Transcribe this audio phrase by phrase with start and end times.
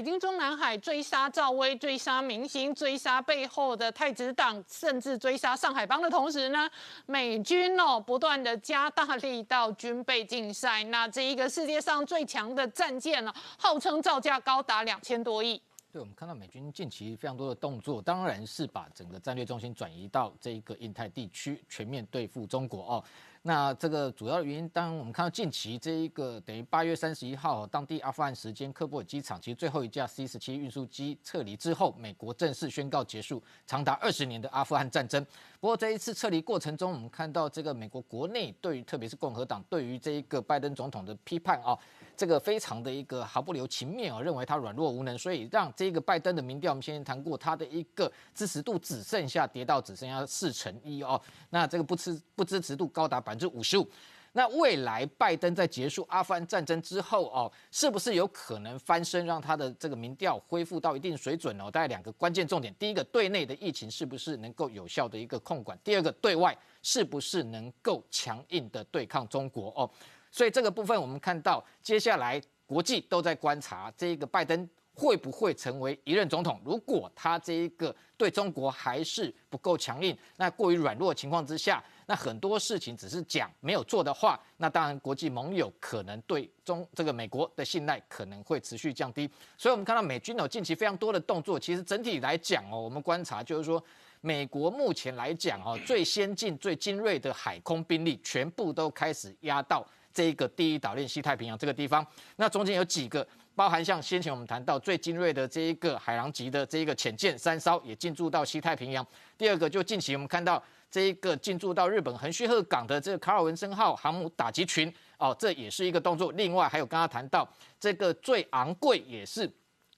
[0.00, 6.66] 北京中南海追杀赵薇、追杀明星、追杀背后的太子党，甚至追杀上海帮的同时呢，
[7.04, 10.82] 美军哦不断的加大力道军备竞赛。
[10.84, 15.60] 那这一个世界上最强的战舰呢，号称造价高达两千多亿。
[15.92, 23.04] 对，我们看到美军近期非常多的动作，当然是把整个战略重心转移到这一个印太地区，全面对付中国哦。
[23.42, 35.24] 那这个主要的原因，当我们看到近期这一个等于八月三十一号当地阿富汗时间，科波尔机场其实最后一架 C 十七运输机撤离之后，美国正式宣告结束长达二十年的阿富汗战争。
[35.60, 41.78] 不过这一次撤离过程中，我们看到这个美国国内对于特别是共和党对于这一个拜登总统的批判啊，
[42.16, 53.86] 这个非常的一个毫不留情面啊，认为他软弱无能，所以让这个拜登的民调，我们先前谈过，他的一个支持度只剩下跌到只剩下四成一哦，那这个不支不支持度高达百分之五十五。
[54.32, 61.70] 那未来拜登在结束阿富汗战争之后哦，是不是有可能翻身，让他的这个民调恢复到一定水准哦？
[61.70, 69.90] 大概两个关键重点：第一个，对内的疫情是不是能够有效的一个控管；第二个，对外是不是能够强硬的对抗中国哦？
[70.30, 76.60] 所以这个部分我们看到，接下来国际都在观察这个拜登会不会成为一任总统。
[76.64, 89.30] 如果他这一个对中国还是不够强硬，那过于软弱的情况之下，那很多事情只是讲没有做的话，那当然国际盟友可能对中这个美国的信赖可能会持续降低。
[89.56, 93.80] 所以我们看到美军哦近期非常多的动作，其实整体来讲哦，我们观察就是说，
[94.22, 99.86] 美国目前来讲哦，最先进、最精锐的海空兵力全部都开始压到。
[100.12, 103.24] 这一个第一岛链西太平洋这个地方，那中间有几个，
[103.54, 109.06] 包含像先前我们谈到最精锐的这一个海狼级的这一个潜舰三艘也进驻到西太平洋。
[109.36, 116.32] 第二个就近期我们看到这一个进驻到日本横须贺港的这个卡尔文森号航母打击群，哦，这也是一个动作。
[116.32, 117.48] 另外还有刚刚谈到
[117.78, 119.50] 这个最昂贵也是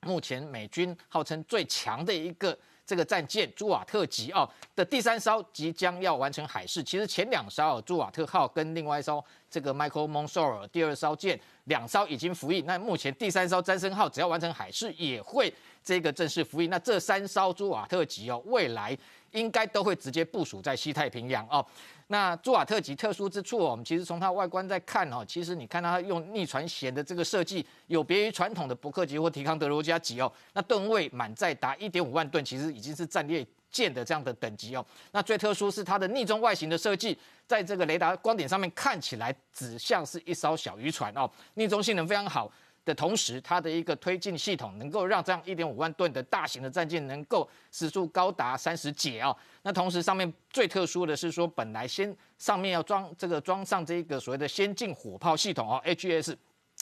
[0.02, 2.56] 目前美军号称最强的一个。
[2.84, 15.52] 这个战舰朱瓦特级哦的第三艘即将要完成海试，其实前两艘朱瓦特号跟另外一艘这个 Michael Monsor 第二艘舰两艘已经服役，那目前第三艘詹森号只要完成海试也会
[15.84, 16.66] 这个正式服役。
[16.66, 18.96] 那这三艘朱瓦特级哦，未来
[19.30, 21.64] 应该都会直接部署在西太平洋哦。
[22.08, 30.30] 那朱瓦特级特殊之处哦，我们其实从它外观在看哦，其实你看它用逆船舷的这个设计，有别于传统的伯克级或提康德罗加级哦。
[30.52, 34.86] 那吨位满载达一点五万吨，其实已经是战列舰的这样的等级哦。
[35.10, 37.18] 那最特殊是它的逆中外形的设计，
[37.48, 42.52] 在这个雷达光点上面看起来只像是一艘小渔船哦，逆中性能非常好。
[42.84, 49.32] 的同时，它的一个推进系统能够让这样一点五万吨的大型的战舰能够时速高达三十节啊。
[49.62, 56.34] 那同时上面最特殊的是说，本来先上面要装这个装上这个所谓的先进火炮系统哦，HS，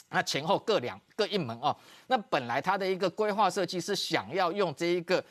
[0.09, 1.77] 那前后各两各一门哦。
[2.07, 5.23] 那本来它的一个规划设计是想要用这一个。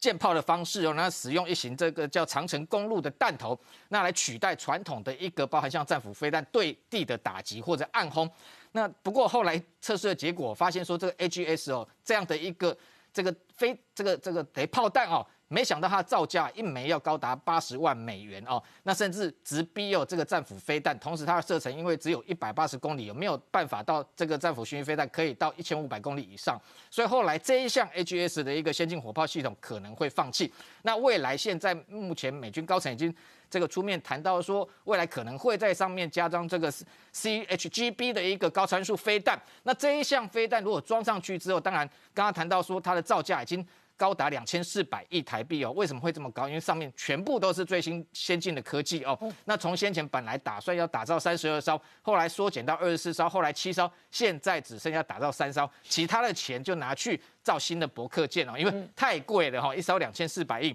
[0.00, 3.58] 舰炮的方式哦，那使用一型这个叫长城公路的弹头，
[3.90, 8.28] 那来取代传统的一个包含像战斧飞弹对地的打击或者暗轰。
[8.72, 12.76] 那不过后来测试的结果发现说，这个 AGS 哦这样的一个
[13.12, 15.26] 这个飞这个这个得炮弹哦。
[15.52, 26.56] 没想到它造价一枚要高达八十万美元哦，那甚至直逼哦这个战斧飞弹，同时它的射程因为只有一百八十公里，有没有办法到这个战斧巡弋飞弹可以到一千五百公里以上？
[26.88, 30.52] 所以后来这一项 HGS 的一个先进火炮系统可能会放弃。
[30.82, 33.12] 那未来现在目前美军高层已经
[33.50, 36.72] 这个出面谈到说，未来可能会在上面加装这个
[37.12, 39.36] CHGB 的一个高参数飞弹。
[39.64, 41.84] 那这一项飞弹如果装上去之后，当然
[42.14, 43.66] 刚刚谈到说它的造价已经。
[44.00, 46.48] 高达两千四百亿台币哦，为什么会这么高？
[46.48, 49.18] 因为上面全部都是最新先进的科技哦。
[49.44, 60.74] 那从先前本来打算要打造三十二艘，后来缩减到二十四艘，后来七艘，现在只剩下打造三艘，其他的钱就拿去造新的博客舰哦，因为太贵了哈，一艘两千四百亿。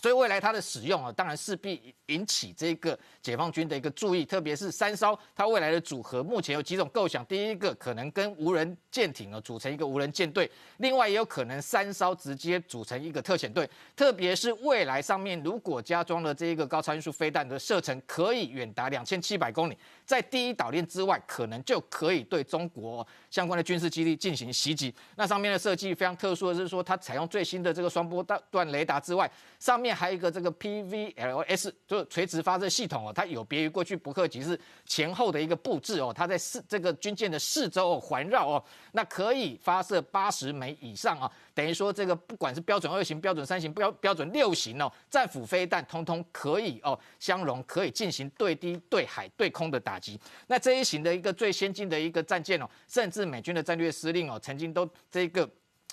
[0.00, 7.24] 所以未来它的使用啊，当然势必引起这个解放军的一个注意，特别是三艘它未来的组合，目前有几种构想。
[7.26, 13.68] 第一个可能跟无人舰艇啊组成一个无人舰队，另外也有可能三艘直接组成一个特遣队。
[13.96, 19.76] 特别是未来上面如果加装了这一个高超音速飞弹的射程可以远达两千七百公里，
[20.08, 24.92] 在第一岛链之外，可能就可以对中国相关的军事基地进行袭击。
[25.16, 50.16] 那上面的设计非常特殊的是说，它采用最新的这个双波段雷达之外，上面还有一个这个 PVLS，就是垂直发射系统哦，它有别于过去伯克级是前后的一个布置哦，它在四这个军舰的四周环绕哦，那可以发射八十枚以上啊，等于说这个不管是标准二型、标准三型、标标准六型哦，战斧飞弹通通可以哦相容，可以进行对地、对海、对空的打击。
[50.46, 55.50] 那这一型的一个最先进的一个战舰哦，甚至美军的战略司令哦，曾经都这个。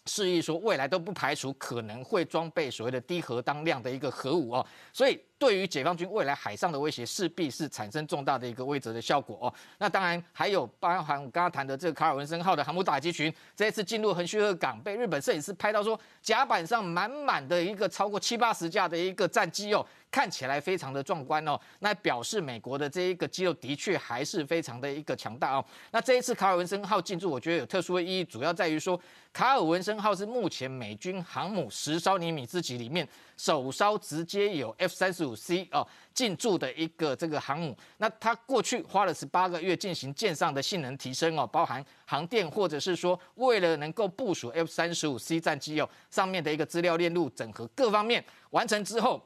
[0.08, 5.20] 示意说未来都不排除可能会装备所谓的低核当量的一个核武哦，所以。
[5.38, 9.54] 对于解放军未来海上的威胁，势必是产生重大的一个威慑的效果哦。
[9.80, 21.60] 那当然还有包含我刚刚谈的这个卡尔文森号的航母打击群，这一次进入横须贺港，被日本摄影师拍到说甲板上满满的一个超过七八十架的一个战机哦，看起来非常的壮观哦。
[21.80, 25.66] 那表示美国的这一个肌肉的确还是非常的一个强大哦。
[25.92, 28.98] 那这一次卡尔文森号进驻，我觉得有特殊的意义，主要在于说
[29.34, 33.06] 卡尔文森号是目前美军航母十艘尼米兹级里面。
[33.38, 49.22] 首艘直接有 F 三十主 C 哦进驻的一个这个航母，那它过去花了十八个月进行舰上的性能提升哦，包含航电或者是说为了能够部署 F 三十五 C 战机哦，上面的一个资料链路整合各方面完成之后。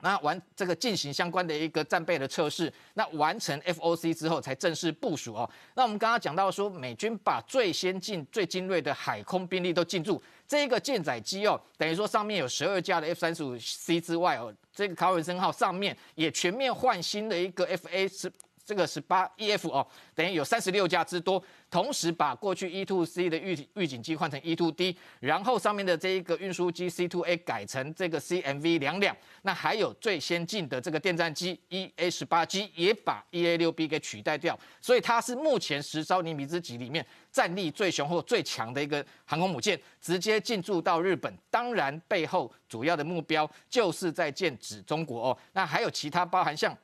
[0.00, 5.48] 那完这个进行相关的一个战备的测试，那完成 FOC 之后才正式部署哦。
[5.74, 18.32] 那我们刚刚讲到说，美军把最先进、最精锐的海空兵力都进驻这一个舰载机哦，等于说上面有十二架的 F 三十五 C 之外哦，这个卡尔文森号上面也全面换新的一个 FA 十。
[18.66, 21.40] 这个十八 EF 哦，等于有三十六架之多，
[21.70, 32.44] 同时把过去 E two C 的预预警机换成 E two D，然后上面的这一个运输机 C two A 改成这个 CMV 两两，那还有最先进的这个电战机 EA 十八
[32.44, 41.32] G 也把 EA 六 B 给取代掉，所以它是目前十艘尼米兹级里面战力最雄厚、最强的一个航空母舰，直接进驻到日本。
[41.48, 46.76] 当然背后主要的目标就是在建指中国哦，那还有其他包含像。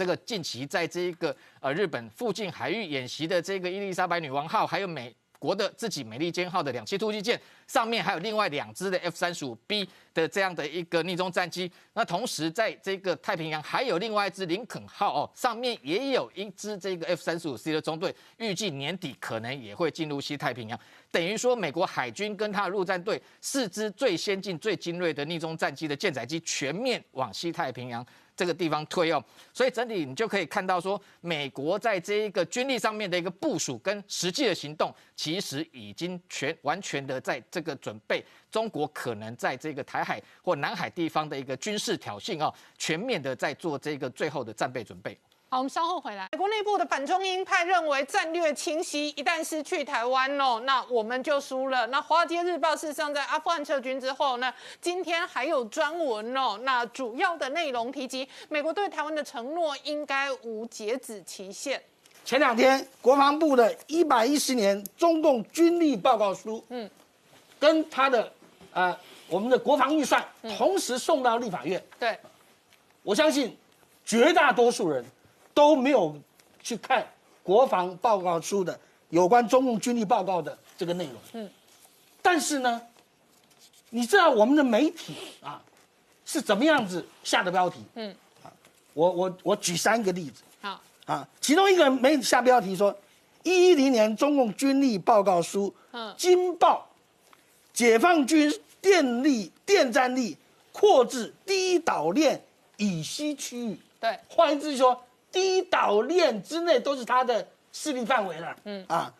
[0.00, 11.70] 这个近期在这一个呃日本附近海域演习的这个伊丽莎白女王号，还有美国的自己美利坚号的两栖突击舰，上面还有另外两支的 F 三十五 B 的这样的一个逆中战机。
[11.92, 20.80] 那同时在这个太平洋还有另外一支林肯号哦，上面也有一支这个 F 三十五 C 的中队，预计年底可能也会进入西太平洋。
[21.10, 28.06] 等于说美国海军跟它的陆战队四支最先进、最精锐的逆中战机的舰载机全面往西太平洋。
[28.40, 29.22] 这个地方推哦，
[29.52, 45.14] 所以整体你就可以看到说，美国在这一个军力上面的一个部署跟实际的行动，其实已经全完全的在这个准备中国可能在这个台海或南海地方的一个军事挑衅哦，全面的在做这个最后的战备准备。
[45.52, 46.28] 好，我们稍后回来。
[46.30, 51.84] 美国内部的反中鹰派认为战略清晰，一旦失去台湾哦，那我们就输了。
[51.88, 61.82] 那《华尔街日报》事实上在阿富汗撤军之后呢，今天还有专文哦，那主要的内容提及美国对台湾的承诺应该无截止期限。
[62.24, 66.88] 前两天国防部的一百一十年中共军力报告书，嗯，
[67.58, 68.32] 跟他的
[68.72, 68.96] 呃
[69.26, 70.24] 我们的国防预算
[70.56, 71.84] 同时送到立法院。
[71.98, 72.16] 对，
[73.02, 73.58] 我相信
[74.04, 75.04] 绝大多数人。
[75.52, 76.16] 都没有
[76.62, 77.06] 去看
[77.42, 81.14] 国防报告书的有关中共军力报告的这个内容。
[81.32, 81.50] 嗯，
[82.22, 82.80] 但是呢，
[83.90, 85.60] 你知道我们的媒体啊
[86.24, 87.80] 是怎么样子下的标题？
[87.94, 88.52] 嗯，啊，
[88.94, 90.42] 我我我举三个例子。
[90.60, 92.96] 好，啊，其中一个媒体下标题说，
[93.42, 96.86] 一零年中共军力报告书，嗯，惊爆，
[97.72, 100.36] 解放军电力电站力
[100.70, 102.40] 扩至第一岛链
[102.76, 103.80] 以西区域。
[103.98, 105.02] 对，换言之说。
[105.32, 108.84] 第岛链之内都是他的势力范围了，嗯。
[108.88, 109.14] 啊，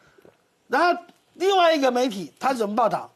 [0.68, 1.02] 然后
[1.34, 3.10] 另外一个媒体他怎么报道？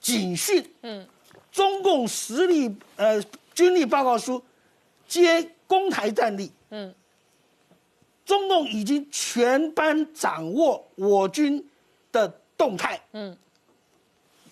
[0.00, 1.06] 警讯，嗯，
[1.52, 3.22] 中共实力呃
[3.54, 4.42] 军力报告书，
[5.06, 6.94] 接攻台战力，嗯，
[8.24, 11.68] 中共已经全班掌握我军
[12.10, 13.36] 的动态，嗯，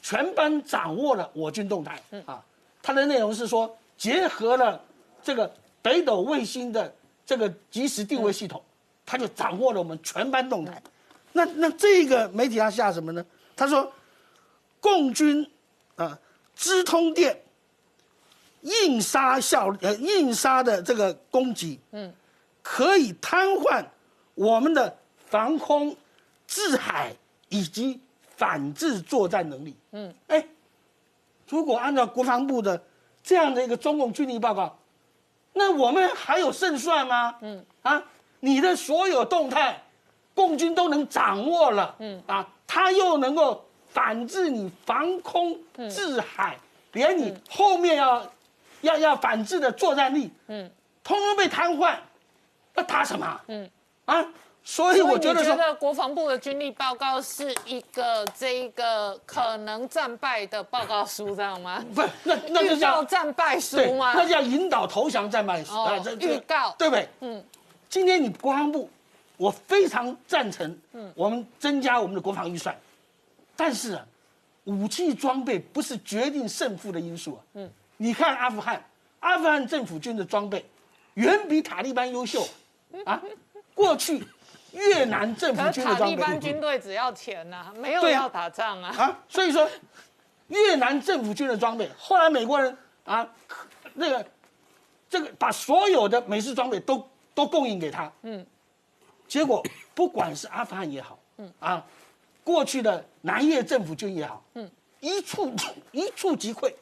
[0.02, 2.22] 全班掌握了我军动态，嗯。
[2.26, 2.44] 啊，
[2.82, 4.84] 它的内容是说结合了
[5.22, 6.94] 这个北斗卫星的。
[7.26, 8.62] 这个即时定位系统，
[9.04, 10.80] 他就掌握了我们全班动态。
[11.32, 13.26] 那那这个媒体上下什么呢？
[13.56, 13.92] 他说，
[14.80, 15.50] 共军
[15.96, 16.16] 啊，
[16.54, 17.42] 资通电
[18.60, 22.14] 印刷效呃印刷的这个攻击，嗯，
[22.62, 23.84] 可以瘫痪
[24.36, 25.96] 我们的防空、
[26.46, 27.12] 制海
[27.48, 28.00] 以及
[28.36, 29.76] 反制作战能力。
[29.90, 30.46] 嗯，哎，
[31.48, 32.80] 如果按照国防部的
[33.22, 34.78] 这样的一个中共军力报告。
[35.58, 37.34] 那我们还有胜算吗？
[37.40, 38.02] 嗯啊，
[38.40, 39.82] 你的所有动态，
[40.34, 41.94] 共军都能掌握了。
[41.98, 45.58] 嗯啊，他又能够反制你防空、
[45.90, 46.58] 制海，
[46.92, 48.30] 连你后面要
[48.82, 50.70] 要要反制的作战力，嗯，
[51.02, 51.96] 通通被瘫痪，
[52.74, 53.40] 那打什么？
[53.48, 53.70] 嗯
[54.04, 54.24] 啊。
[54.68, 61.82] 所以我觉得说，国防部的军力报告是一个这一个可能战败的报告书，知道吗？
[61.94, 64.12] 不，那那就叫战败书吗？
[64.16, 67.08] 那叫引导投降战败书啊，预告，对不对？
[67.20, 67.44] 嗯。
[67.88, 68.90] 今天你国防部，
[69.36, 72.76] 我非常赞成，嗯，我们增加我们的国防预算，
[73.54, 74.04] 但是啊，
[74.64, 77.40] 武器装备不是决定胜负的因素啊。
[77.54, 78.84] 嗯，你看阿富汗，
[79.20, 80.66] 阿富汗政府军的装备
[81.14, 82.44] 远比塔利班优秀
[83.04, 83.22] 啊。
[83.72, 84.24] 过去
[84.76, 88.94] 越南政府军的装备，塔利班军队只要钱呐，没有要打仗啊。
[88.96, 89.68] 啊，所以说
[90.48, 93.26] 越南政府军的装备，后来美国人啊，
[93.94, 94.24] 那个
[95.08, 98.12] 这个把所有的美式装备都都供应给他。
[98.22, 98.46] 嗯，
[99.26, 99.62] 结果
[99.94, 101.52] 不管是阿富汗也好，嗯。
[101.58, 101.84] 啊。
[102.44, 105.52] 过去的南越政府军也好，嗯，一触
[105.90, 106.72] 一触即溃，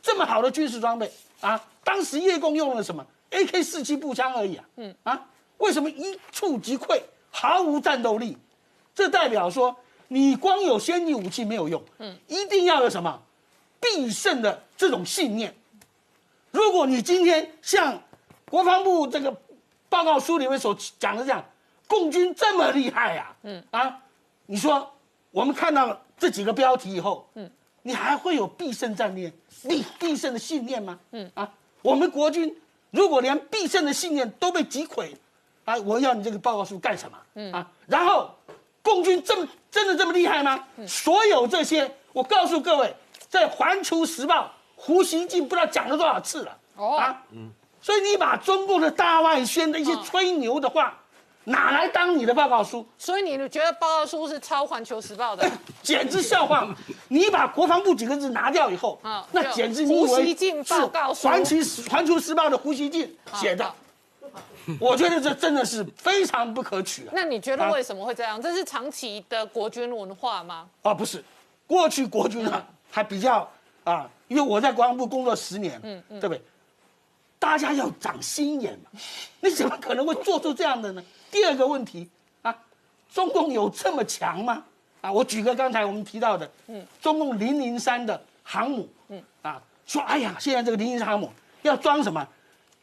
[0.00, 1.10] 这么好的军事装备
[1.40, 4.94] 啊，当时越共用了什么？AK 四七步枪而已啊，嗯。
[5.02, 5.26] 啊，
[5.58, 8.38] 为什么一触即溃，毫无战斗力？
[8.94, 9.74] 这代表说
[10.08, 13.20] 你光有先进武器没有用，嗯，一定要有什么
[13.80, 15.52] 必胜的这种信念。
[16.50, 18.00] 如果你今天像
[18.48, 19.34] 国防部这个
[19.88, 21.42] 报告书里面所讲的这样，
[21.88, 23.98] 共军这么厉害呀，嗯啊。
[24.44, 24.92] 你说，
[25.30, 27.50] 我们看到这几个标题以后，嗯，
[27.82, 29.32] 你还会有必胜战略、
[29.66, 30.98] 必必胜的信念吗？
[31.12, 32.54] 嗯啊，我们国军
[32.90, 35.14] 如果连必胜的信念都被击溃，
[35.64, 37.18] 啊，我要你这个报告书干什么？
[37.34, 38.30] 嗯啊，然后，
[38.82, 40.62] 共军这么真的这么厉害吗？
[40.86, 42.94] 所有这些，我告诉各位，
[43.28, 44.44] 在《环球时报》，
[44.76, 46.58] 胡锡进不知道讲了多少次了。
[46.76, 47.50] 哦啊，嗯，
[47.80, 50.98] 所以你把中共的大外宣的一些吹牛的话。
[51.44, 52.86] 哪来当你的报告书？
[52.96, 55.50] 所以你觉得报告书是抄《环球时报》的？
[55.82, 56.72] 简直笑话！
[57.08, 60.36] 你把国防部几个字拿掉以后，啊，那简直你以为是
[61.20, 61.58] 《环球
[61.90, 63.74] 环球时报》的胡锡进写的？
[64.80, 67.06] 我觉得这真的是非常不可取。
[67.06, 68.40] 啊那你觉得为什么会这样？
[68.40, 70.68] 这是长期的国军文化吗？
[70.82, 71.22] 啊，不是，
[71.66, 73.48] 过去国军啊还比较
[73.84, 76.42] 啊，因为我在国防部工作十年，嗯嗯，对不对？
[77.38, 79.00] 大家要长心眼嘛，
[79.40, 81.02] 你怎么可能会做出这样的呢？
[81.30, 82.08] 第二个问题
[82.42, 82.54] 啊，
[83.12, 84.62] 中共有这么强吗？
[85.00, 92.24] 啊，我举个刚才我们提到的，嗯，中共零零三的航母，嗯，啊，说哎呀，现在这个零零三航母要装什么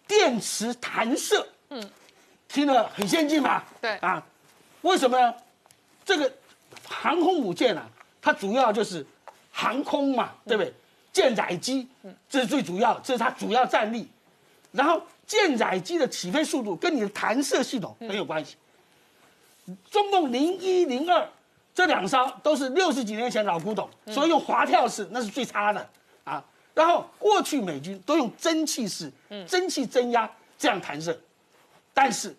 [0.05, 1.89] 电磁弹射，嗯，
[2.47, 4.23] 听了很先进嘛，对，啊，
[4.81, 5.33] 为什么呢？
[6.05, 6.31] 这个
[6.87, 7.87] 航空母舰啊，
[8.21, 9.05] 它主要就是
[9.51, 10.73] 航空嘛，对不对？
[11.11, 14.07] 舰载机，嗯，这是最主要，这是它主要战力，
[14.71, 15.01] 然后。
[15.29, 18.55] 舰载机的起飞速度跟你的弹射系统很有关系。
[19.91, 21.29] 中共零一零二
[21.71, 25.87] 这两艘都是六十几年前老古董，所以用滑跳式那是最差的
[26.23, 26.43] 啊。
[26.73, 29.13] 然后过去美军都用蒸汽式，
[29.47, 31.15] 蒸汽增压这样弹射，
[32.01, 32.33] 但是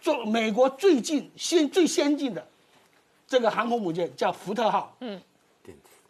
[0.00, 2.46] 做美国最近先最先进的
[3.26, 5.20] 这个航空母舰叫福特号，嗯，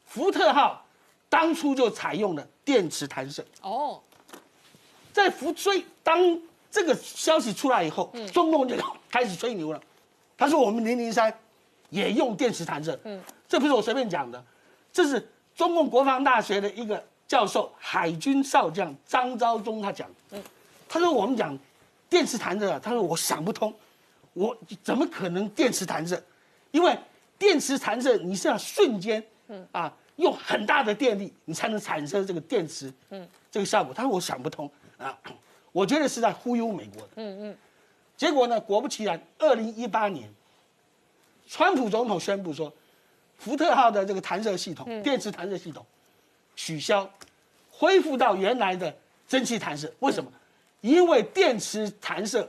[0.04, 0.84] 福特号
[1.30, 3.98] 当初就采用了电磁弹射哦。
[5.14, 6.38] 在福吹，当
[6.70, 8.76] 这个消息出来以后，中共就
[9.08, 9.82] 开始吹牛了。
[10.36, 11.34] 他说：“我们零零三
[11.88, 13.18] 也用电磁弹射。”嗯，
[13.48, 14.44] 这不是我随便讲的，
[14.92, 20.06] 这是中共国防大学的一个教授，海军少将张昭忠他讲。
[20.32, 20.42] 嗯，
[20.86, 21.58] 他说：“我们讲
[22.12, 23.74] 电磁弹射，他说我想不通，
[24.34, 26.22] 我怎么可能电磁弹射？
[26.70, 26.94] 因为
[27.38, 33.94] 电磁弹射你是要瞬间，嗯啊，用很大的电力，你才能产生这个电磁，嗯，这个效果。
[33.94, 35.18] 他说我想不通。”啊，
[35.72, 37.08] 我觉得是在忽悠美国的。
[37.16, 37.56] 嗯嗯，
[38.14, 40.28] 结果呢，果不其然，二零一八年，
[41.48, 42.70] 川普总统宣布说，
[43.38, 45.82] 福特号的这个弹射系统，电磁弹射系统
[46.54, 47.10] 取消，
[47.70, 48.94] 恢复到原来的
[49.26, 49.90] 蒸汽弹射。
[50.00, 50.30] 为什么？
[50.82, 52.46] 因为电池弹射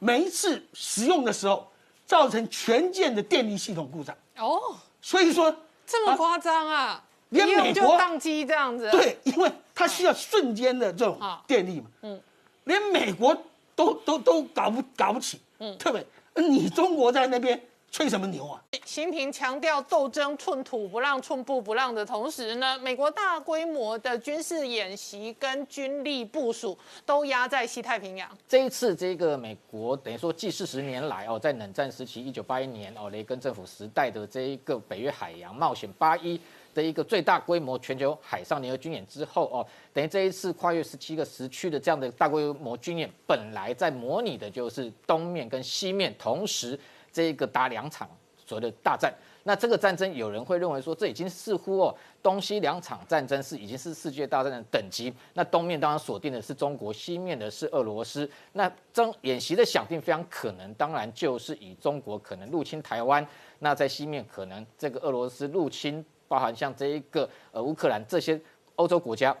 [0.00, 1.70] 每一次使用的时候，
[2.04, 4.14] 造成全舰的电力系统故障。
[4.36, 5.54] 哦，所以说
[5.86, 7.02] 这么夸张啊？
[7.30, 12.20] 连美国宕机这样子，对，因为它需要瞬间的这种电力嘛，嗯，
[12.64, 13.36] 连美国
[13.74, 17.60] 都都都搞不搞不起，嗯，特别你中国在那边
[17.94, 18.60] 吹什么牛啊？
[18.84, 28.28] 习近平强调斗争寸土不让、寸步不让的同时呢，美国大规模的军事演习跟军力部署都压在西太平洋。
[28.48, 36.40] 这一次，这个美国等于说继四十年来哦，在冷战时期一九八一年哦雷根政府时代的这一个北约海洋冒险八一。
[36.74, 46.76] 的一个最大规模全球海上联合军演之后哦，等于这一次跨越十七个时区的这样的大规模军演，本来在模拟的就是东面跟西面同时
[47.14, 48.06] 这一个打两场
[48.36, 49.14] 所谓的大战。
[49.44, 55.10] 那这个战争有人会认为说，这已经似乎哦东西两场战争是已经是世界大战的等级。
[55.32, 58.28] 那东面当然锁定的是中国，西面的是俄罗斯。
[58.52, 63.26] 那中演习的想定非常可能，当然就是以中国可能入侵台湾，
[63.60, 66.04] 那在西面可能这个俄罗斯入侵。
[66.26, 68.40] 包含像这一个呃乌克兰这些
[68.76, 69.36] 欧洲国家，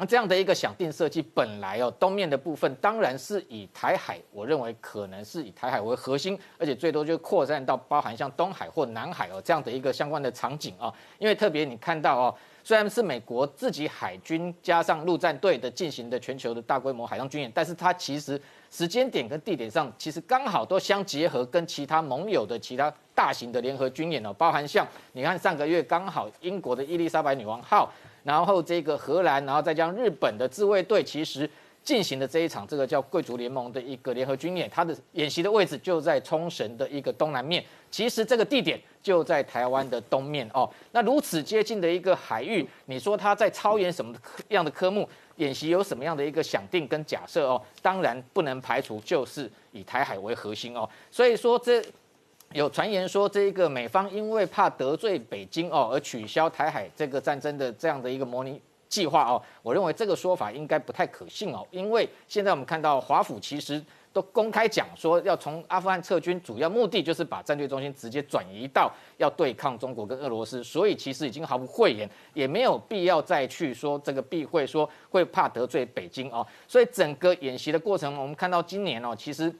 [0.00, 10.90] 那这样的一个想定设计，本来哦，东面的部分当然是以台海，我认为可能是以台海为核心，而且最多就扩散到包含像东海或南海哦这样的一个相关的场景啊。
[11.18, 18.40] 因为特别你看到哦，虽然是美国自己海军加上陆战队的进行的全球的大规模海上军演，但是它其实
[18.70, 27.92] 时间点跟地点上其实刚好都相结合，跟其他盟友的其他大型的联合军演哦，包含像你看上个月刚好英国的伊丽莎白女王号。
[28.22, 31.48] 然后这个荷兰，然后再将日本的自卫队，其实
[31.82, 40.68] 进行的这一场这个叫贵族联盟的一个联合军演，它的演习的位置就在冲绳的一个东南面，其实这个地点就在台湾的东面哦。
[40.92, 44.14] 那如此接近的一个海域，你说它在超演什么
[44.48, 47.60] 样的科目演习，有什么样的一个想定跟假设哦？
[47.80, 50.88] 当然不能排除就是以台海为核心哦。
[51.10, 51.82] 所以说这。
[52.52, 59.40] 有传言说，这个美方因为怕得罪北京哦，而取消台海这个战争的这样的一个模拟计划哦。
[59.62, 63.80] 我认为这个说法应该不太可信哦，因为现在我们看到华府其实
[64.12, 76.44] 都公开讲说，要从阿富汗撤军，主要目的就是把战略中心直接转移到要对抗中国跟俄罗斯，所以其实已经毫不讳言，也没有必要再去说这个避讳说会怕得罪北京哦。
[76.66, 79.54] 所以整个演习的过程，我们看到今年哦，其实。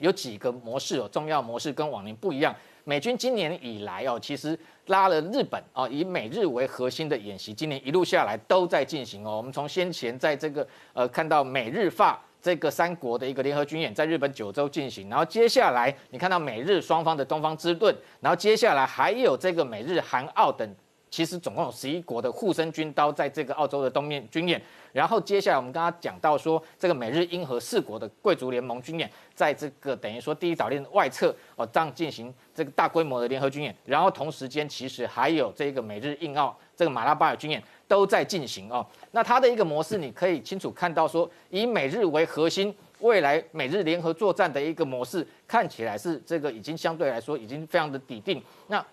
[0.00, 2.54] 有几个模式哦，重要模式跟往年不一样。
[2.84, 9.36] 美军今年以来哦，其实拉了日本哦，以美日为核心的演习，今年一路下来都在进行哦。
[9.36, 20.68] 我们从先前在这个呃看到美日法这个三国的一个联合军演，在日本九州进行，然后接下来你看到美日双方的东方之盾，然后接下来还有这个美日韩澳等，
[21.10, 24.60] 其实总共有十一国的护身军刀在这个澳洲的东面军演。
[24.92, 33.74] 然后接下来我们刚刚讲到说，这个美日英和四国的贵族联盟军演，在这个等于说第一岛链外侧哦，这样进行这个大规模的联合军演。
[33.84, 38.84] 然后同时间其实还有这个美日印澳这个马拉巴尔军演都在进行哦。
[39.12, 48.42] 那它的一个模式，你可以清楚看到说，以美日为核心，未来美日联合作战的一个模式，看起来是这个已经相对来说已经非常的底定。
[48.66, 48.84] 那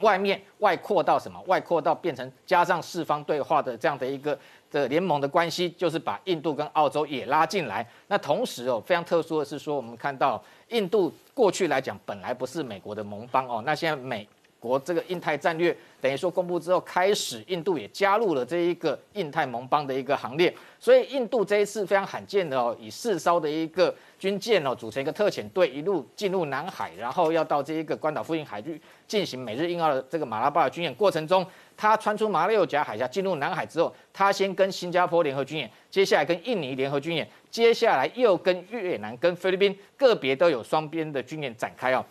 [0.00, 1.40] 外面外扩到什么？
[1.46, 4.38] 外扩到变成加上四方对话的这样的一个。
[4.70, 7.86] 的联盟的关系就是把印度跟澳洲也拉进来。
[8.08, 14.28] 那同时哦，非常特殊的是说，我们看到印度过去来讲本来不是美国的盟邦哦，那现在美
[14.60, 20.52] 国这个印太战略等于说公布之后，开始印度也加入了这一个印太盟邦的一个行列。
[20.80, 31.46] 所以印度这一次非常罕见的哦，以四艘的一个军舰哦组成一个特遣队，一路进入南海，然后要到这一个关岛附近海域进行美日印澳的这个马拉巴尔军演过程中。
[31.76, 42.04] 他穿出马六甲海峡进入南海之后，他先跟新加坡联合军演，接下来跟印尼联合军演，接下来又跟越南、跟菲律宾个别都有双边的军演展开哦。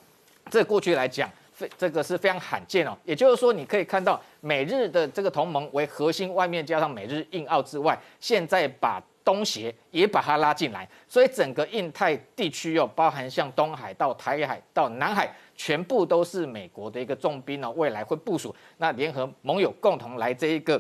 [0.50, 2.96] 这过去来讲，非这个是非常罕见哦。
[3.04, 15.36] 也就是说，你可以看到美日的这个同盟为核心，外面加上美日印澳之外，现在把东协也把它拉进来，所以整个印太地区哦，包含像东海到台海到南海。
[15.60, 20.80] 全部都是美国的一个重兵哦，未来会部署，那联合盟友共同来这一个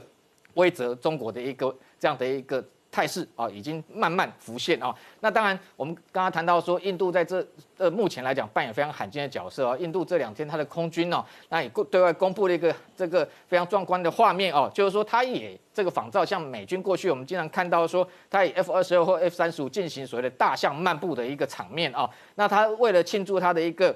[0.53, 4.95] 威慑中国的一个这样的一个态势啊，已经慢慢浮现啊。
[5.19, 7.45] 那当然，我们刚刚谈到说，印度在这
[7.78, 9.78] 呃目前来讲扮演非常罕见的角色啊。
[9.78, 22.10] 印度这两天它的空军哦，那也对外公布了一个这个非常壮观的画面哦，就是说它也这个仿照像美军过去我们经常看到说，它以 F 二十二或 F 三十五进行所谓的大象漫步的一个场面啊。
[22.36, 23.95] 那它为了庆祝它的一个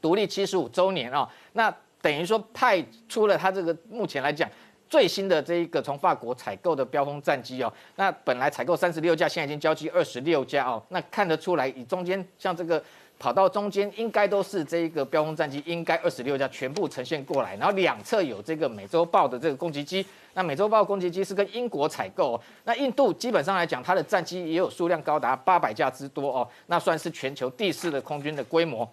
[0.00, 4.48] 独立七十五周年啊，那等于说派出了它这个目前来讲
[4.88, 12.82] 最新的这一个从法国采购的标风战机哦，那本来采购三十六架，现在已经交机二十六架哦，那看得出来，以中间像这个
[13.18, 28.88] 跑道中间应该都是这一个标风战机，应该二十六架全部呈现过来，然后两侧有这个美洲豹的这个攻击机，那美洲豹攻击机是跟英国采购，那印度基本上来讲，它的战机也有数量高达八百架之多哦，那算是全球第四的空军的规模。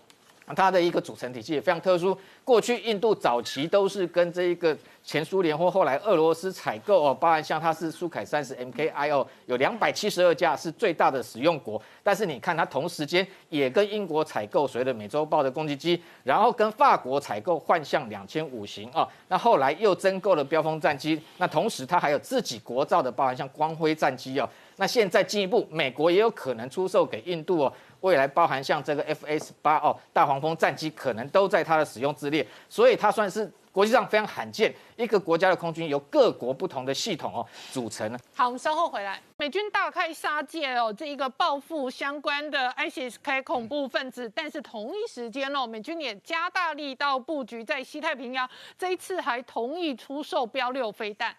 [0.54, 2.18] 它的一个组成体系也非常特殊。
[2.44, 11.82] 过去印度早期都是跟这一个前苏联或后来俄罗斯采购哦，包含像它是苏凯三十 MKI 哦，有两百七十二架是最大的使用国。
[12.04, 21.20] 但是你看它同时间也跟英国采购所谓的美洲豹的攻击机，然后跟法国采购幻象两千五型哦，那后来又增购了标风战机。
[21.38, 24.48] 那同时它还有自己国造的，包含像光辉战机哦。
[24.78, 27.74] 那现在进一步，美国也有可能出售给印度哦。
[28.06, 38.20] 未来包含像这个 F S 八哦大黄蜂战机，可能都在它的使用之列，所以它算是国际上非常罕见一个国家的空军由各国不同的系统哦组成呢。
[38.36, 39.20] 好，我们稍后回来。
[39.38, 51.36] 美军大开杀戒哦，这一个报复相关的 ISIS-K 恐怖分子，但是同一时间哦，美军也加大力道布局在西太平洋，这一次还同意出售标六飞弹。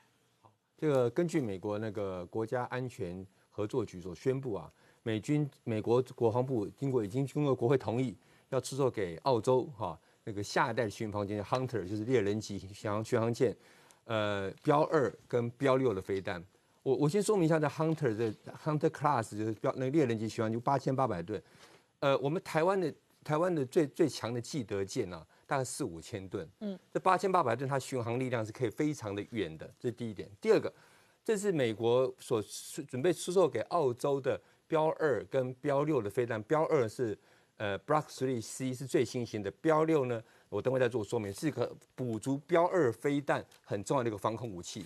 [0.77, 4.69] 这个根据美国那个国家安全合作局所宣布啊，
[5.07, 8.13] 美军美国国防部经过已经经过国会同意，
[8.49, 13.57] 要出售给澳洲哈那个下一代巡防舰 Hunter 就是猎人级巡航巡航舰，
[14.07, 16.45] 呃标二跟标六的飞弹。
[16.83, 21.41] 我我先说明一下，在 Hunter 的 Hunter Class 就是标那个猎人级巡航就八千八百吨，
[22.01, 22.93] 呃我们台湾的
[23.23, 25.25] 台湾的最最强的记得舰呢。
[25.49, 30.29] 大概四五千吨，嗯，这八千八百吨，它巡航力量是可以非常的远的，这是第一点。
[30.41, 30.75] 第二个，
[31.25, 32.43] 这是美国所
[32.89, 37.17] 准备出售给澳洲的标二跟标六的飞弹，标二是
[37.57, 44.85] 呃 Block Three C 是最新型的，标六呢，我等会再做说明，是一个补足标二飞弹很重要的一个防空武器。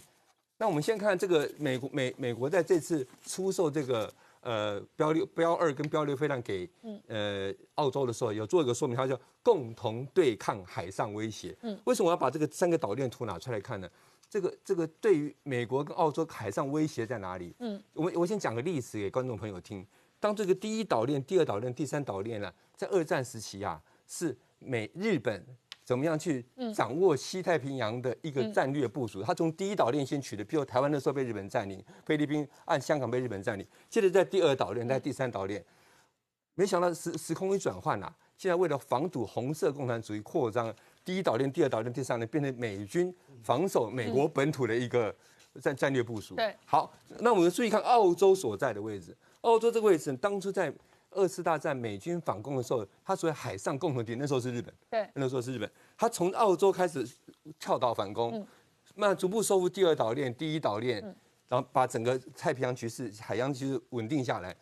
[0.59, 4.13] 那我们先看这个美国美美国在这次出售这个。
[4.43, 6.67] 呃，标六、标二跟标六飞弹给
[7.09, 11.55] 呃澳洲的时候，有做一个说明，它叫共同对抗海上威胁。
[11.61, 13.91] 嗯，为什么我要把这个三个导链图拿出来看呢？
[14.31, 17.53] 这个这个对于美国跟澳洲海上威胁在哪里？
[17.59, 19.85] 嗯，我我先讲个例子给观众朋友听。
[20.21, 25.45] 当这个第一岛链、第二岛链、第三岛链呢，在二战时期啊，是美日本。
[25.83, 29.25] 怎么样去掌握西太平洋的一个战略部署？
[29.25, 35.65] 他从第一岛链先取的，比如台湾那时候被日本占领，菲律宾按香港被日本占领，接着在第二岛链，在第三岛链，
[36.55, 40.73] 没想到时时空一转换呐，现在为了防堵红色共产主义扩张，
[41.05, 45.15] 第一岛链、第二岛链、第三链变成美军防守美国本土的一个
[45.61, 46.35] 战战略部署。
[46.35, 50.73] 对，好，那我们注意看澳洲所在的位置，澳洲这个位置当初在。
[51.13, 54.73] 二次大战美军反攻的时候，它所谓海上共同体，那时候是日本。
[54.89, 55.69] 对，那时候是日本。
[55.99, 57.05] 它从澳洲开始
[57.59, 58.47] 跳岛反攻，
[58.95, 61.03] 那逐步收复第二岛链、第一岛链，
[61.49, 64.55] 然后把整个太平洋局势、海洋局势稳定下来。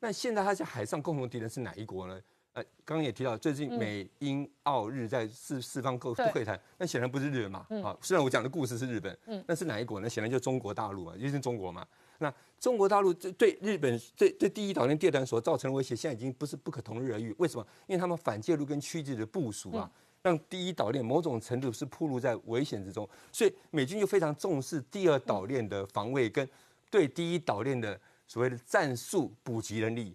[0.00, 2.20] 那现在它在海上共同敌人是哪一国呢？
[2.54, 7.66] 呃，刚刚也提到，最近美英澳日在四四方各会谈，那显然不是日本嘛。
[7.82, 9.16] 啊，虽然我讲的故事是日本，
[9.48, 10.08] 那是哪一国呢？
[10.08, 11.84] 显然就中国大陆嘛，就是中国嘛。
[12.18, 17.34] 那中国大陆对对日本对对第一岛链、第二岛链所造成的威胁，现在已经不是不可同日而语。
[17.38, 17.66] 为什么？
[17.88, 19.90] 因为他们反介入跟区域的部署啊，
[20.22, 23.08] 让第一岛链某种程度是暴露在危险之中。
[23.32, 26.48] 所以美军就非常重视第二岛链的防卫跟
[26.88, 30.14] 对第一岛链的所谓的战术补给能力。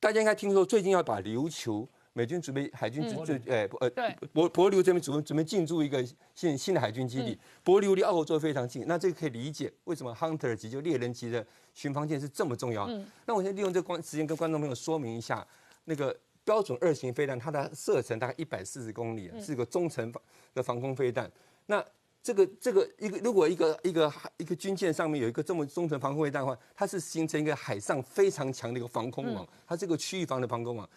[0.00, 1.86] 大家应该听说，最近要把琉球。
[2.12, 3.88] 美军准备海军准准诶呃
[4.32, 12.90] 博博琉这边准备准备进驻一个新新的海军基地，博琉离澳洲非常近，那这个可以理解为什么 Hunter 级就猎人级的巡防舰是这么重要。
[13.26, 15.46] 那我先利用这光时间跟观众朋友说明一下，
[15.84, 20.20] 那个标准二型飞弹它的射程大概一百四十公里，是个中程防
[20.52, 21.30] 的防空飞弹。
[21.66, 21.82] 那
[22.22, 30.88] 这个这个一个如果一个一个一个军舰上面有一个这么中程防空卫弹的话，它是形成一个海上非常强的一个防空网，它这个区域防的防空网。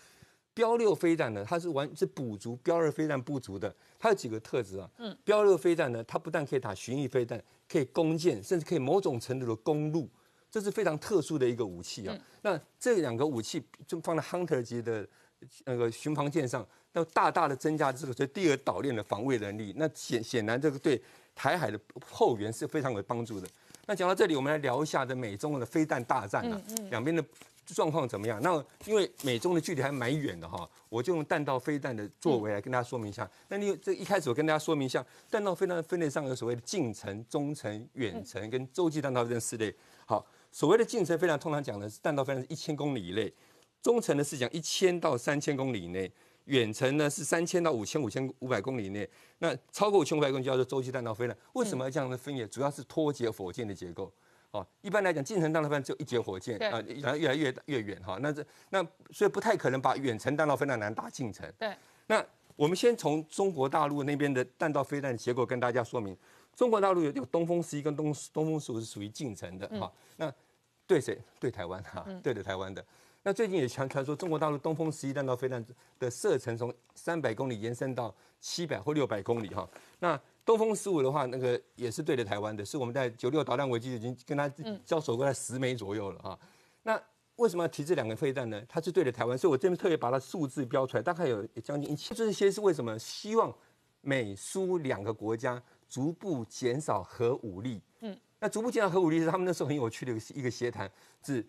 [0.55, 3.75] 标六飞弹呢，它是完是补足标二飞弹不足的。
[3.97, 4.87] 它有几个特质啊？
[4.99, 10.07] 嗯，标六飞弹呢，它不但可以打巡弋飞弹，可以攻舰，甚至可以某种程度的攻陆，
[10.51, 12.15] 这是非常特殊的一个武器啊。
[12.43, 15.07] 那这两个武器就放在 Hunter 级的
[15.65, 19.73] 那个巡防舰上，那大大的增加这个所以第二岛链的防卫能力。
[19.75, 21.01] 那显显然这个对
[21.35, 21.79] 台海的
[22.09, 23.47] 后援是非常有帮助的。
[23.85, 27.23] 那讲到这里，我们来聊一下的美中的飞弹大战啊，两边的。
[27.67, 28.41] 状况怎么样？
[28.43, 33.27] 那因为美中的距离还蛮远的哈，我就用弹道飞弹的作为来跟大家说明一下。
[33.47, 39.73] 那你这一开始我跟大家说明一下，弹道飞弹分类上有所谓的近程、中程、远程跟洲际弹道飞弹四类。
[40.05, 43.33] 好，所谓的近程飞弹通常讲的是弹道飞弹是一千公里以内，
[43.81, 46.11] 中程呢是讲一千到三千公里以内，
[46.45, 49.09] 远程呢是三千到五千五千五百公里以内。
[49.39, 51.37] 那超过五千五百公里叫做洲际弹道飞弹。
[51.53, 52.47] 为什么要这样的分野？
[52.47, 54.11] 主要是脱节火箭的结构。
[54.51, 58.19] 哦，一般来讲，近程弹道飞弹只有一节火箭，啊，然后越来越越远哈。
[58.21, 61.51] 那这那所以不太可能把远程弹道飞弹难打近程。
[61.57, 61.75] 对。
[62.05, 62.23] 那
[62.55, 66.15] 我们先从中国大陆那边的弹道飞弹结构跟大家说明。
[66.55, 69.91] 中国大陆有有东风十一跟东东风十五是属于近程的哈。
[70.17, 70.31] 那
[70.85, 71.17] 对谁？
[71.39, 72.85] 对台湾哈，对着台湾的。
[73.23, 75.65] 那最近也传传说，中国大陆东风十一弹道飞弹
[75.97, 79.67] 的射程从三百公里延伸到七百或六百公里哈。
[79.99, 84.47] 那东风十五的话，那个也是对着台湾的，是我们在九六导弹危机已经跟他
[84.85, 86.37] 交手过在十枚左右了哈。
[86.83, 87.01] 那
[87.37, 88.61] 为什么要提这两个飞弹呢？
[88.67, 92.15] 它是对着台湾，所以我这边特别把它数字标出来，大概有将近一千。
[92.15, 92.99] 这些是为什么？
[92.99, 93.51] 希望
[94.01, 97.81] 美苏两个国家逐步减少核武力。
[98.01, 100.91] 嗯，那逐步减少核武力是他们那时候很有趣的一个一个协谈，
[101.23, 101.43] 只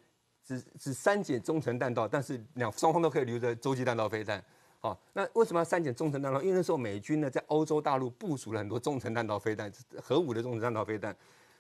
[0.45, 4.43] 只只删减中程弹道，但是两双方都可以留着洲际弹道飞弹。
[4.83, 6.43] 哦，那为什么要删减中程弹道？
[6.43, 11.17] 因为那时候美军呢在欧洲大陆部署了很多中程弹道飞弹，核武的中程弹道飞弹。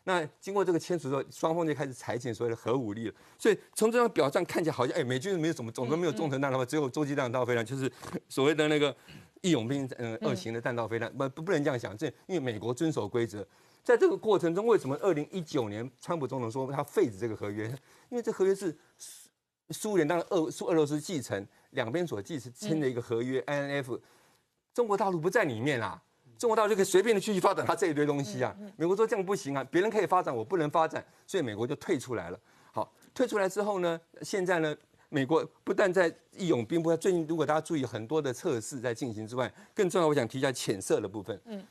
[0.06, 3.14] 那经过这个签署之后，双方就开始裁减所谓的核武力了。
[3.38, 7.90] 所以从这张表上看起来，好像哎，美军没有什么，总共没有中程弹道，只有洲际弹道飞弹，就是
[8.28, 8.94] 所谓的那个
[9.40, 11.10] 义勇兵嗯二型的弹道飞弹。
[11.16, 13.42] 不不不能这样想，这因为美国遵守规则，
[13.84, 17.66] 在这个过程中，为什么二零一九年川普总统说他废止这个合约？
[18.08, 19.28] 因为这合约是苏
[19.70, 24.00] 苏联当然俄苏俄罗斯继承两边所继承签的一个合约，INF，
[24.72, 26.02] 中国大陆不在里面啊，
[26.38, 28.56] 中国大陆就可以随便的继续发展它这一堆东西啊。
[28.76, 32.40] 美国说这样不行啊，别人可以发展，我不能发展，所以美国就退出来了。
[32.72, 34.76] 好，退出来之后呢，现在呢，
[35.08, 41.40] 美国不但在义勇兵部，最近如果大家注意很多的测试在进行之外，更重要，我想提一下浅色的部分。
[41.44, 41.64] 嗯，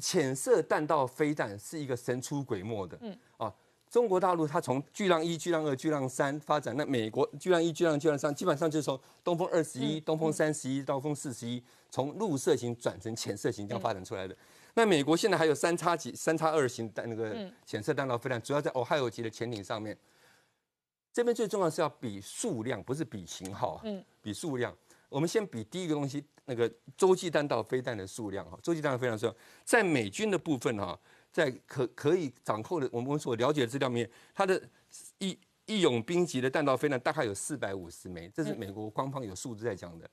[0.00, 2.98] 浅色弹道飞弹是一个神出鬼没的。
[3.00, 3.52] 嗯，啊，
[3.90, 14.36] 中国大陆它从巨浪一、巨浪二、巨浪三发展，那美国巨浪一、巨浪、巨浪三，基本上就是从东风二十一、东风三十一东风四十一，从陆射型转成浅色型这样发展出来的。
[14.74, 19.96] 那美国现在还有三叉戟、三叉二型弹那个浅色弹道飞弹，主要在 Ohio 级的潜艇上面。
[21.12, 23.82] 这边最重要是要比数量，不是比型号啊，
[24.20, 24.76] 比数量。
[25.16, 30.98] 我们先比第一个东西，那个洲际弹道飞弹的数量哈，洲际弹道飞弹数量，在美军的部分哈，
[31.32, 34.62] 在可可以掌控的我们所了解的资料面，它的
[35.20, 40.06] 义义勇兵级的弹道飞弹大概有四百五十枚，这是美国官方有数字在讲的。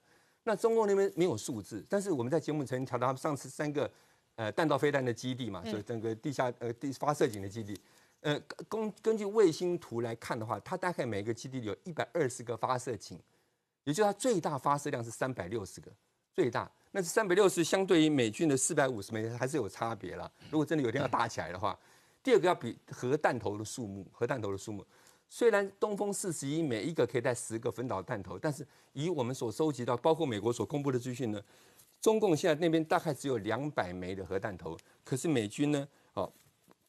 [0.45, 3.91] 那中共那边没有数字，但是我们在节目曾经调到他们上次三个
[4.35, 7.77] 呃弹道飞弹的基地嘛，所以整个地下呃地发射井的基地。
[8.21, 8.39] 呃，
[8.69, 13.19] 根根据卫星图来看的话，它大概每个基地有一百二十个发射井，
[13.83, 15.91] 也就是它最大发射量是三百六十个，
[16.33, 16.69] 最大。
[16.91, 20.31] 那是三百六十，相对于美军的四百五十枚还是有差别了。
[20.51, 21.77] 如果真的有一天要打起来的话，
[22.21, 24.85] 第二个要比核弹头的数目，核弹头的数目。
[25.27, 31.41] 虽然东风四十一每一个可以带十个分导弹头，但是以我们所收集到，包括美国所公布的资讯呢，
[31.99, 35.87] 中共现在那边大概只有两百枚的核弹头，可是美军呢？
[36.13, 36.31] 哦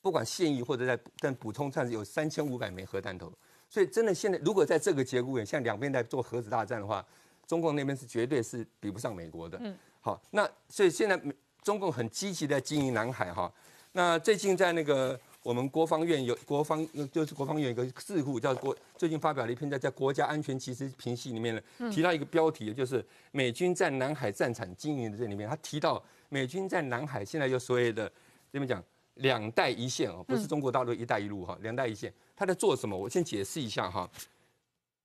[0.03, 3.33] 不管现役或者在但补充，战有三千五百枚核弹头，
[3.75, 7.05] 所以真的现在如果在这个节骨眼，像两边在做核子大战的话，
[7.45, 9.59] 中共那边是绝对是比不上美国的。
[9.61, 11.21] 嗯，好，那所以现在
[11.61, 13.53] 中共很积极在经营南海哈。
[13.91, 28.09] 那最近在那个我们国防院有国防就是国防院有一个智库叫国，最近发表了一篇在叫《国家安全其实评析》里面呢，提到一个标题，就是美军在南海战场经营的这里面，他提到美军在南海现在有所谓的
[28.53, 28.81] 这边讲。
[29.19, 32.97] 两带一线哦，不是中国大陆一带一路哈，两带一线，他在做什么？
[32.97, 34.09] 我先解释一下哈。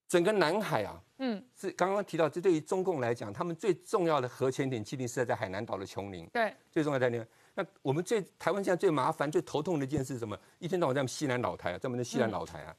[0.08, 6.26] 整个南海啊，嗯，是刚刚提到，这对于中共来讲，他们最重要的核潜艇基地是在海南岛的琼林。
[6.34, 7.24] 对，最重要在那。
[7.54, 10.36] 那我们最台湾现在最麻烦、最头痛的一件事是什么？
[10.58, 12.76] 一天到晚在西南老台啊，在我们的西南老台啊，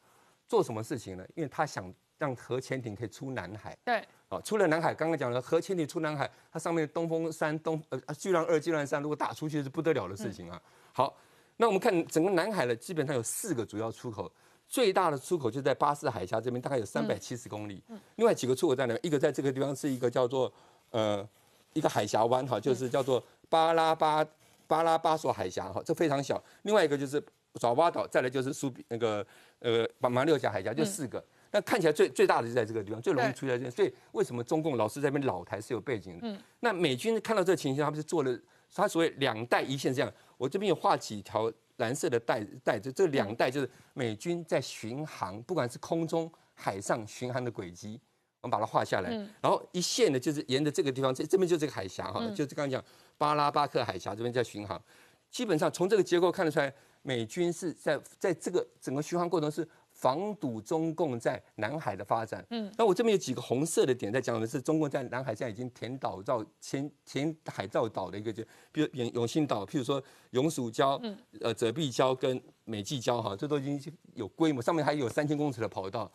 [0.49, 1.25] 做什么事情呢？
[1.37, 3.77] 因为他想让核潜艇可以出南海。
[3.85, 4.03] 对。
[4.31, 10.61] 哦，出了南海，刚刚讲了核潜艇出南海，它上面的东风三、东呃巨浪二、巨浪三，如果打出去是不得了的事情啊。
[10.93, 11.17] 好，
[11.61, 14.33] 那我们看整个南海呢，基本上有四个主要出口，
[14.67, 17.83] 最大的出口就在巴士海峡这边，大概有三百七十公里。
[18.17, 18.99] 另外几个出口在哪？
[19.03, 20.51] 一个在这个地方是一个叫做
[20.89, 21.29] 呃
[21.75, 24.27] 一个海峡湾哈，就是叫做巴拉巴
[24.67, 26.43] 巴拉巴索海峡哈，这非常小。
[26.63, 27.23] 另外一个就是
[27.57, 29.25] 爪哇岛，再来就是苏比那个
[29.59, 31.23] 呃马六甲海峡，就四个。
[31.51, 33.71] 那看起来最最大的就在这个地方，最容易出在这。
[33.71, 36.27] 所以为什么中共老是在那边老台是有背景的？
[36.27, 36.39] 嗯。
[36.61, 38.35] 那美军看到这个情形，他们是做了
[38.75, 40.11] 他所谓两带一线这样。
[40.41, 48.01] 我这边有画几条蓝色的带带，这这两带就是美军在巡航，不管是空中、海上巡航的轨迹，
[48.41, 49.11] 我们把它画下来。
[49.43, 52.83] 然后一线呢，就是沿着这个地方，这这边就这个海峡哈，就是刚刚讲
[53.19, 54.83] 巴拉巴克海峡这边在巡航。
[55.31, 56.73] 基本上从这个结构看得出来，
[57.03, 59.69] 美军是在在这个整个巡航过程是。
[60.01, 62.43] 防堵中共在南海的发展。
[62.49, 76.11] 嗯，那我这边有几个红色的点，在讲的是中共在南海现在已经填岛造、填填海造岛的一个，就比如永永兴岛，譬如说永暑礁、嗯呃泽碧礁跟美济礁，哈，这都已经有规模，上面还有三千公尺的跑道。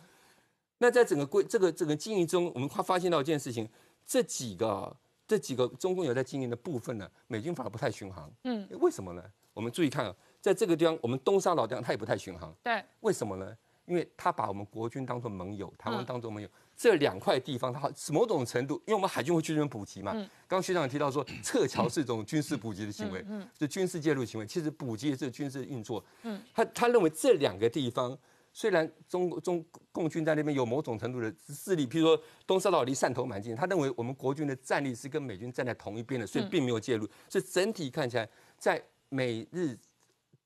[0.80, 3.70] 那在整个规这个整个经营中，我们发发现到一件事情，
[4.04, 8.32] 这几个这几个中共有在经营的部分呢，美军反而不太巡航。
[8.46, 9.24] 嗯，为什么呢？
[9.54, 12.54] 我们注意看，在这个地方，我们东沙老地方，它也不太巡航。
[12.64, 13.56] 对，为什么呢？
[13.86, 20.12] 因为他把我们国军当做盟友，台湾当做盟友，这两块地方，它某种程度，因为我们海军会去那边补给嘛。
[20.14, 23.24] 刚刚学长提到说，撤侨是一种军事补给的行为，
[23.60, 24.46] 是军事介入行为。
[24.48, 26.04] 其实补给也是军事运作。
[26.24, 28.18] 嗯，他他认为这两个地方，
[28.52, 37.08] 虽然中中共军在那边有某种程度的势力，譬如说东沙岛离汕头蛮近，他认为我们国军的战力是跟美军站在同一边的，所以并没有介入。
[37.30, 39.78] 所以整体看起来，在美日。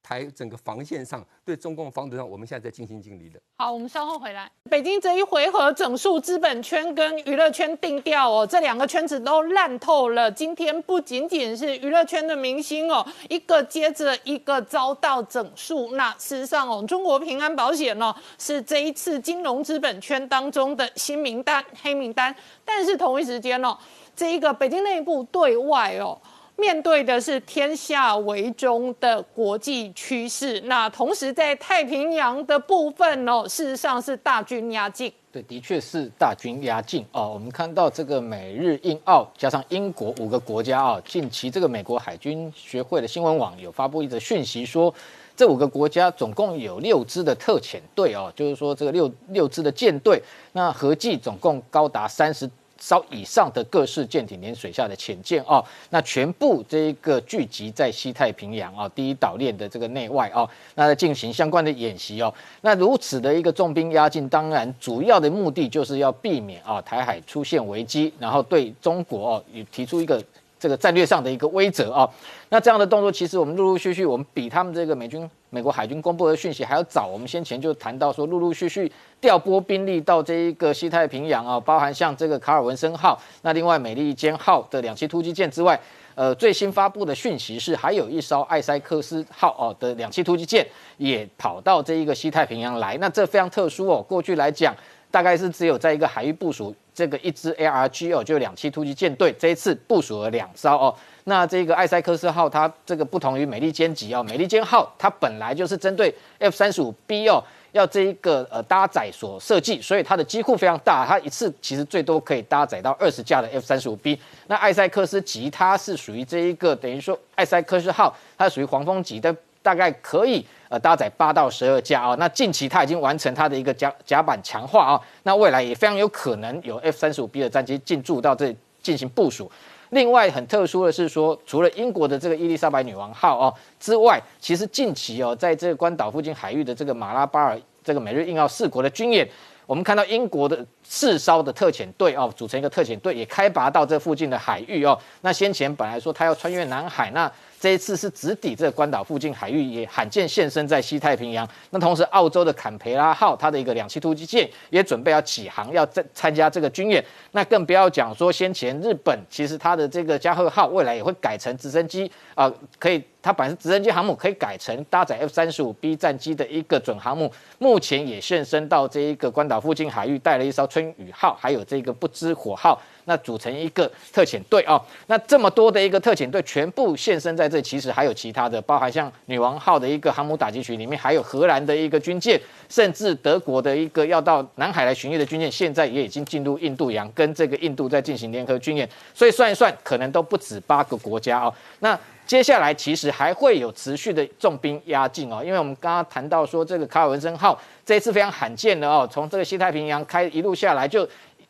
[0.01, 3.39] 台整个防线上对中共防堵上，我们现在在尽心尽力的。
[3.57, 4.49] 好，我们稍后回来。
[4.69, 10.31] 北京这一回合整数资本圈跟娱乐圈定调哦，这两个圈子都烂透了。
[10.31, 15.95] 今天不仅仅是娱乐圈的明星哦，一个接着一个遭到整数。
[15.95, 22.33] 那事实上哦，中国平安保险哦是这一次金融资本圈当中的新名单、黑名单。
[22.63, 23.77] 但是同一时间哦，
[24.15, 26.19] 这一个北京内部对外哦。
[26.59, 30.59] 面对的是天下为中的国际趋势。
[30.61, 35.11] 那同时在太平洋的部分哦，事实上是大军压境。
[35.31, 37.31] 对，的确是大军压境哦。
[37.33, 44.93] 我们看到这个美日印澳加上英国五个国家啊，近期这个美国海军学会的新闻网有发布一则讯息说。
[45.37, 52.45] 这五个国家总共有六支的特遣队哦，就是说这个六六支的舰队，那合计总共高达三十
[52.79, 70.23] 艘以上的各式舰艇连水下的潜舰哦，那全部这一个聚集在西太平洋啊第一岛链的这个内外哦，那进行相关的演习哦，那如此的一个重兵压境，当然主要的目的就是要避免啊台海出现危机，然后对中国哦也提出一个。
[70.61, 72.05] 这个战略上的一个威慑啊，
[72.49, 77.07] 那这样的动作，其实我们陆陆续续，我们比他们这个美军、美国海军公布的讯息还要早。
[77.07, 85.79] 我们先前就谈到说，陆陆续续调拨兵力到这一个西太平洋啊，包含像这个卡尔文森号，那另外美利坚号的两栖突击舰之外，
[86.15, 90.65] 呃，最新发布的讯息是，还有一艘艾塞克斯号哦的两栖突击舰
[90.97, 92.97] 也跑到这一个西太平洋来。
[92.99, 94.75] 那这非常特殊哦，过去来讲，
[95.09, 96.75] 大概是只有在一个海域部署。
[96.91, 100.93] 这个一支 ARG 哦，就两栖突击舰队，这一次部署了两艘哦。
[101.29, 114.19] 那这个艾塞克斯号，它这个不同于美利坚级哦，美利坚号它本来就是针对 F 三十五 B 哦，要这一个呃搭载所设计，所以它的机库非常大，它一次其实最多可以搭载到二十架的 F 三十五 B。
[114.47, 120.45] 那艾塞克斯级它是属于这一个等于说艾塞克斯号，它属于黄蜂级的，大概可以。
[120.69, 129.51] 呃，搭载八到十二架啊，那近期它已经完成它的一个甲甲板强化啊，那未来也非常有可能有 F 三十五 B 的战机进驻到这进行部署。
[129.89, 139.27] 另外很特殊的是说，除了英国的这个伊丽莎白女王号哦之外，其实近期哦，在这个关岛附近海域的这个马拉巴尔这个美日印澳四国的军演，
[139.65, 144.97] 我们看到英国的四艘的特遣队哦，组成一个特遣队也开拔到这附近的海域哦。
[145.21, 147.31] 那先前本来说他要穿越南海那。
[147.59, 151.47] 这一次是直抵这个关岛附近海域，也罕见现身在西太平洋。
[151.71, 157.03] 那同时，澳洲的坎培拉号，它的一个两栖突击舰也准备要起航，要在参加这个军演。
[157.33, 167.29] 那更不要讲说，先前日本其实它的这个加贺号未来也会改成直升机啊，可以，它本来是直升机航母，可以改成搭载 F 三十五 B 战机的一个准航母。
[167.57, 172.81] 目前也现身到这一个关岛附近海域，带了一艘春雨号，还有这个不知火号。
[173.09, 191.51] 那组成一个特遣队啊，那这么多的一个特遣队全部现身在这，其实还有其他的，包含像女王号的一个航母打击群里面，还有荷兰的一个军舰，甚至德国的一个要到南海来巡阅的军舰，现在也已经进入印度洋，跟这个印度在进行联合军演，所以算一算，可能都不止八个国家哦。
[191.79, 201.09] 那接下来其实还会有持续的重兵压境哦，因为我们刚刚谈到说这个卡尔文森号这一次非常罕见的哦，从这个西太平洋开一路下来就。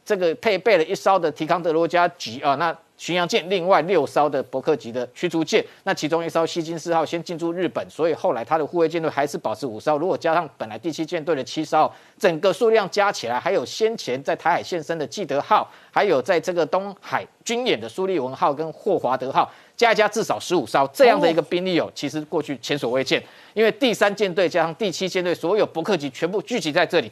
[0.09, 9.99] 这个配备了一艘的提康德罗加级啊，那巡洋舰另外六艘的伯克级的驱逐舰，那其中一艘西金四号先进驻日本，所以后来它的护卫舰队还是保持五艘。
[9.99, 23.23] 如果加上本来第七舰队的七艘，整个数量加起来，还有先前在台海现身的基德号，还有在这个东海军演的苏利文号跟霍华德号，加一加至少十五艘这样的一个兵力哦，其实过去前所未见。
[23.53, 27.11] 因为第三舰队加上第七舰队所有伯克级全部聚集在这里。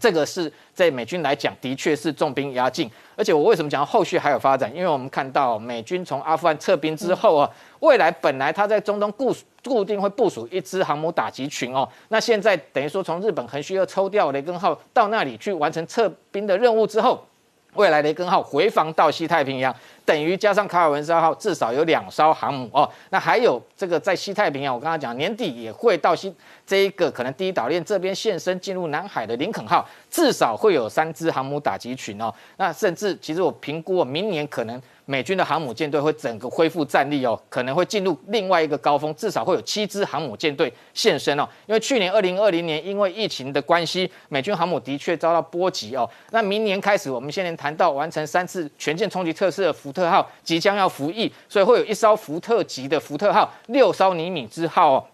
[0.00, 2.90] 这个是在美军来讲，的确是重兵压境。
[3.16, 4.74] 而且我为什么讲后续还有发展？
[4.74, 7.50] 因为我们看到美军从阿富汗撤兵之后啊，
[7.80, 11.88] 未来本来他在中东固固定会部署一支航母打击群哦。
[12.08, 17.24] 那现在等于说从日本横须贺抽调雷根号到那里去完成撤兵的任务之后。
[17.74, 22.88] 未来雷根号回防到西太平洋，等于加上卡尔文森号，至少有两艘航母哦。
[23.10, 26.34] 那还有这个在西太平洋，我刚刚讲年底也会到西
[26.66, 32.32] 这一个可能第一岛链这边现身进入南海的林肯号，至少会有三支航母打击群哦。
[32.56, 34.80] 那甚至其实我评估，明年可能。
[35.04, 41.46] 美军的航母舰队会整个恢复战力哦，可能会进入另外一个高峰，至少会有七支航母舰队现身哦。
[41.66, 46.08] 因为去年二零二零年因为疫情的关系，美军航母的确遭到波及哦。
[46.30, 55.04] 那明年开始，我们现在谈到完成三次全舰冲击测试的福特特号即将要服役，所以会有一艘福特级的福特号，六艘尼米兹号哦。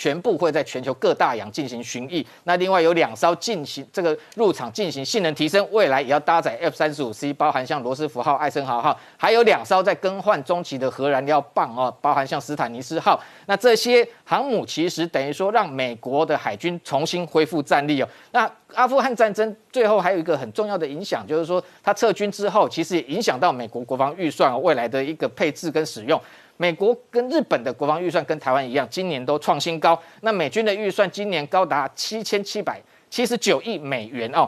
[0.00, 2.24] 全部会在全球各大洋进行巡弋。
[2.44, 13.22] 那另外有两艘进行这个入场进行性能提升，未来也要搭载 F 三十五 C，包含像罗斯福号、艾森豪号，还有两艘在更换中期的核燃料棒哦，包含像斯坦尼斯号。
[13.44, 18.08] 那这些航母其实等于说让美国的海军重新恢复战力哦。
[18.32, 26.18] 那阿富汗战争最后还有一个很重要的影响，就是说它撤军之后，其实也影响到美国国防预算未来的一个配置跟使用。
[26.60, 29.98] 美国跟日本的国防预算跟台湾一样，今年都创新高。
[30.20, 34.46] 那美军的预算今年高达七千七百七十九亿美元哦。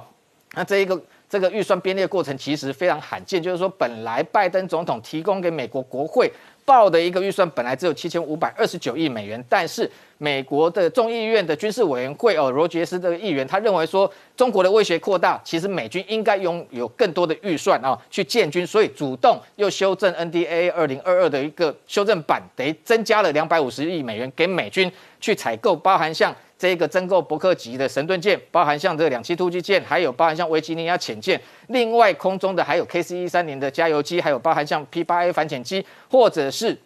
[0.53, 6.31] 那这一个这个预算编列过程其实非常罕见，就是说本来拜登总统提供给美国国会
[6.67, 9.91] 报的一个预算本来只有七千五百二十九亿美元，但是
[10.23, 24.89] 美国的众议院的军事委员会哦，罗杰斯这个议员他认为说中国的威胁扩大，其实美军应该拥有更多的预算啊去建军，所以主动又修正 NDA 二零二二的一个修正版，等于增加了两百五十亿美元给美军
[25.21, 26.33] 去采购，包含像。
[26.59, 36.79] 这个增购伯克级的神盾舰，包含像这个两栖突击舰，还有包含像维吉尼亚潜舰，另外空中的还有 KC 一三零的加油机，还有包含像 P 八 A 反潜机，或者是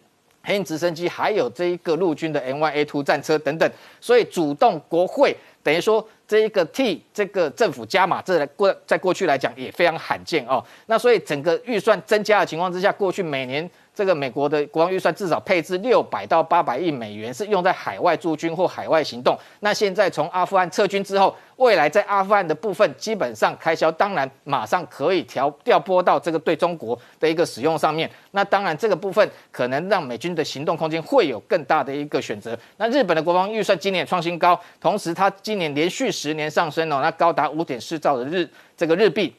[0.43, 3.69] 黑鹰直升机，还有这一个陆军的 MYA2 战车等等，
[3.99, 10.63] 所以主动国会等于说这一个替这个政府加码，这来过在过去来讲也非常罕见哦。
[10.85, 13.69] 那所以整个预算增加的情况之下，过去每年。
[13.97, 19.35] 这个美国的国防预算至少配置六百到八百亿美元，是用在海外驻军或海外行动。
[19.61, 28.07] 那现在从阿富汗撤军之后，未来在阿富汗的部分，基本上开销当然马上可以调调拨到这个对中国的一个使用上面。
[28.29, 32.55] 那当然这个部分可能让美军的行动空间会有更大的一个选择。
[32.77, 39.33] 那日本的国防预算今年创新高，同时它今年连续十年上升哦，那高达五点四兆的日这个日币。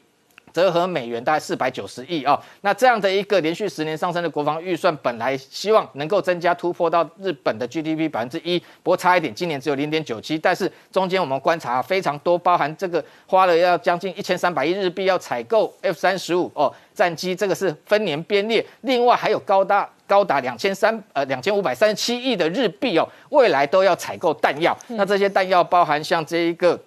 [0.53, 10.37] 折合美元大概四百九十亿啊，那这样的一个连续十年上升的国防预算，本来希望能够增加突破到日本的 GDP 百分之一，不过差一点，今年只有零点九七。
[10.37, 18.65] 但是中间我们观察非常多，包含这个花了要将近一千三百亿日币要采购 F 三十五哦战机，这个是分年编列。
[18.81, 24.77] 另外还有高达高达两千三呃两千五百三十七亿的日币哦，未来都要采购弹药。
[24.87, 26.79] 那这些弹药包含像这一个。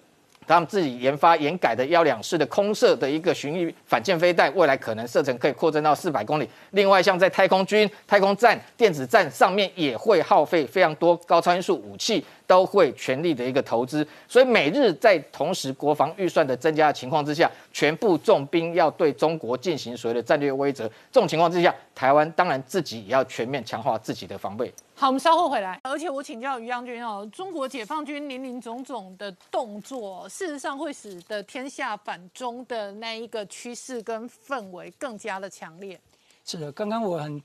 [0.47, 6.49] 他们自己研发研改的幺两式的空射的一个巡弋反舰飞弹，未来可能射程可以扩增到四百公里。
[6.71, 12.23] 另外，像在太空军、太空站、电子站上面，也会耗费非常多高超音速武器。
[12.45, 20.89] 都会全力的一个投资，所以美日在同时国防预算的增加的情况之下，全部重兵要对中国进行所谓的战略威慑。
[21.11, 24.71] 这种情况之下，台湾当然自己也要全面强化自己的防备。
[24.95, 25.79] 好，我们稍后回来。
[25.83, 35.99] 而且我请教于将军哦，中国解放军林林总总的动作，事实上会使得天下反中的那一个趋势跟氛围更加的强烈。
[36.45, 37.41] 是的，刚刚我很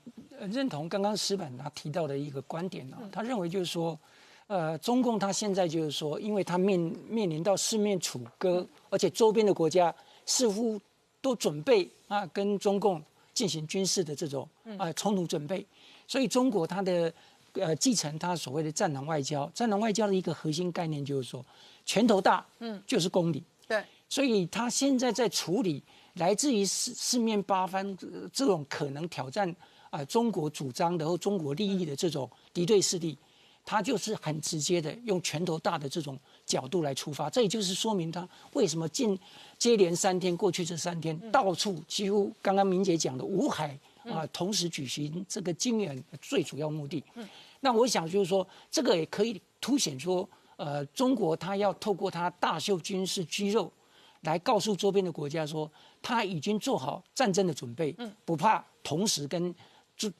[0.51, 3.97] 认同刚刚石板他提到的一个观点啊，他认为就是说。
[4.49, 9.93] 呃，中共他现在就是说，因为他面面临到四面楚歌，而且周边的国家
[10.25, 10.81] 似乎
[11.21, 12.99] 都准备啊跟中共
[13.31, 15.63] 进行军事的这种啊冲突准备，
[16.07, 17.13] 所以中国它的
[17.53, 21.45] 呃继承它所谓的战狼外交，战狼外交的一个核心概念就是说
[21.85, 25.83] 拳头大，嗯，就是公理，对，所以他现在在处理
[26.15, 27.95] 来自于四四面八方
[28.33, 29.55] 这种可能挑战
[29.91, 33.15] 啊中国主张的或中国利益的这种敌对势力。
[33.69, 39.15] 他就是很直接的用拳头大的这种角度来出发，这也就是说明他为什么近
[39.59, 47.03] 接连三天过去这三天到处几乎刚刚明姐讲的五海啊同时举行这个军演最主要目的。
[47.59, 53.71] 那我想就是说，这个也可以凸显说，呃，中国他要透过他大秀军事肌肉，
[54.21, 57.95] 来告诉周边的国家说，他已经做好战争的准备，
[58.25, 59.53] 不怕同时跟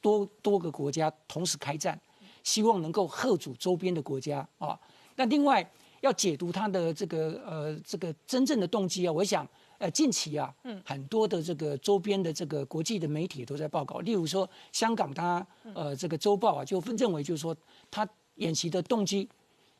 [0.00, 2.00] 多多个国家同时开战。
[2.42, 4.78] 希望能够贺阻周边的国家啊，
[5.16, 5.68] 那另外
[6.00, 9.46] 要解读他的这个呃这个真正的动机啊，我想
[9.78, 17.54] 呃近期啊，嗯，很多的这个周边的这个国际的媒体都在报告，例如说香港他呃这个周报啊就认为就是说
[17.90, 19.28] 他演习的动机，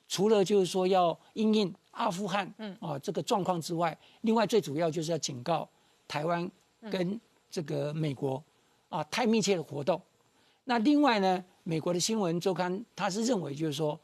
[0.08, 2.76] 除了就是说要应应阿富汗嗯。
[2.80, 5.66] 啊这个状况之外，另外最主要就是要警告
[6.06, 6.50] 台湾
[6.90, 7.18] 跟
[7.50, 8.42] 这个美国
[8.90, 9.98] 啊太密切的活动，
[10.64, 11.42] 那另外呢？
[11.70, 13.94] 美国的新闻周刊，他是认为就是说，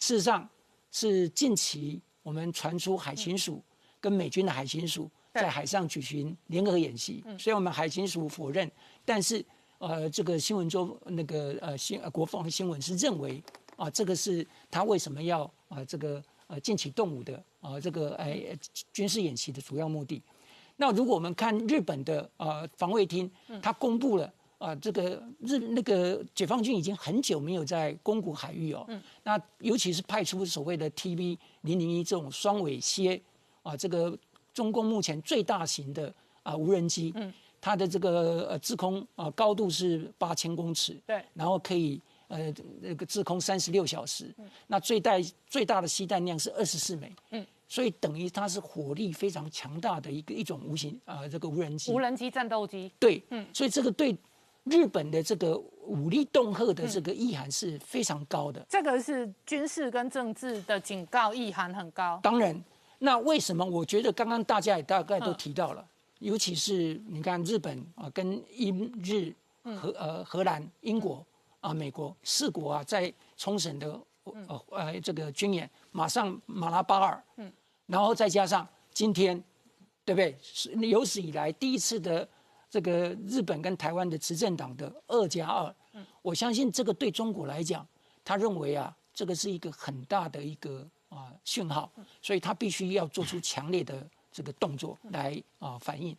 [0.00, 0.48] 事实上
[0.90, 3.62] 是近期我们传出海巡署
[4.00, 8.68] 跟美军的海巡署在海上举行联合演习，虽然我们海巡署否认，
[9.04, 9.44] 但是
[9.78, 13.40] 呃，这个新闻周那个呃新国防新闻是认为
[13.76, 18.48] 啊，这个是他为什么要啊这个呃近期动武的啊这个哎
[18.92, 20.20] 军事演习的主要目的。
[20.74, 23.30] 那如果我们看日本的呃防卫厅，
[23.62, 24.34] 他公布了。
[24.62, 29.02] 啊，这个日那个解放军已经很久没有在宫古海域哦，嗯。
[29.24, 33.20] 那尤其是派出所谓的 TV 零零一这种双尾蝎
[33.64, 34.16] 啊，这个
[34.54, 44.48] 中共目前最大型的啊无人机，嗯，它的这个呃制空啊高度是八千公尺，对，然后可以呃那个制空三十六小时，嗯。
[44.68, 54.16] 那最大最大的吸弹量是二十四枚，嗯，所以等于它是火力非常强大的一个一种无形啊这个无人机，无人机战斗机，对，嗯，所以这个对。
[54.64, 62.20] 日本的这个武力恫吓的这个意涵是非常高的，这个是军事跟政治的警告意涵很高。
[62.22, 62.62] 当然，
[62.98, 63.64] 那为什么？
[63.64, 65.84] 我觉得刚刚大家也大概都提到了，
[66.20, 69.34] 尤其是你看日本啊，跟英日
[69.76, 71.24] 荷呃荷兰、英国
[71.60, 77.52] 啊、美国四国啊，在冲绳的呃呃这个军演，马上马拉巴尔，嗯，
[77.86, 79.42] 然后再加上今天，
[80.04, 80.36] 对不对？
[80.40, 82.28] 是有史以来第一次的
[82.72, 87.86] 这个日本跟台湾的执政党的二加二，嗯，我相信这个对中国来讲，
[88.24, 91.92] 他认为啊，这个是一个很大的一个啊讯号，
[92.22, 96.16] 所以他必须要做出强烈的这个动作来啊反应。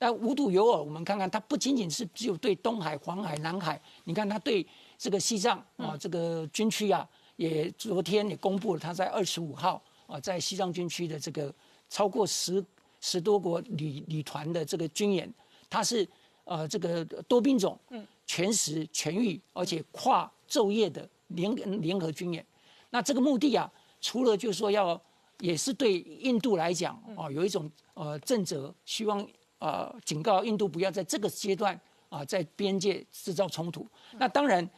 [0.00, 4.66] 那无独有偶，我们看看，它不仅仅是只有对东海、黄海、南海，你看它对
[4.98, 11.54] 这个西藏啊，这个军区啊，也昨天也公布了，它在二十五号啊，在西藏军区的这个
[11.88, 12.64] 超过十
[13.00, 15.32] 十多国旅旅团的这个军演，
[15.72, 16.06] 它是
[16.44, 22.44] 呃这个多兵种，嗯，全时全域，而且跨昼夜的联联合军演。
[22.90, 25.00] 那这个目的啊，除了就是说要，
[25.40, 29.26] 也是对印度来讲啊，有一种呃正则，希望。
[29.64, 33.86] 呃，警告印度不要在这个阶段啊，在边界制造冲突。
[34.18, 34.68] 那当然，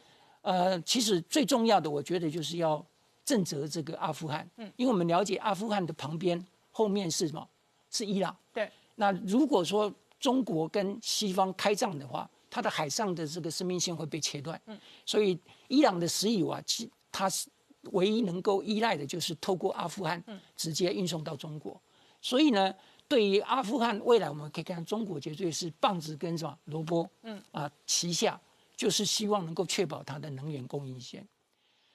[0.43, 2.85] 呃，其实最重要的，我觉得就是要
[3.25, 4.47] 震责这个阿富汗。
[4.57, 6.39] 嗯，因为我们了解阿富汗的旁边
[6.69, 7.49] 后面是什么？
[7.89, 8.37] 是伊朗。
[8.53, 8.69] 对。
[8.93, 14.59] 那如果说中国跟西方开战的话，它的海上的这个生命线会被切断。
[14.65, 14.79] 嗯。
[15.05, 17.49] 所以伊朗的石油啊，其它是
[17.91, 20.23] 唯一能够依赖的就是透过阿富汗
[20.55, 21.81] 直接运送到中国。
[22.21, 22.73] 所以呢。
[23.07, 28.41] 对于阿富汗未来，我们可以看中国绝对是棒子跟什么萝卜，嗯啊旗下
[28.75, 31.23] 就是希望能够确保它的能源供应线。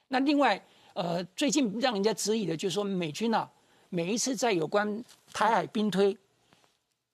[0.07, 0.65] 那另外，
[0.95, 3.51] 呃，最近让人家质疑的就是说，美军啊，
[3.89, 6.17] 每一次在有关台海兵推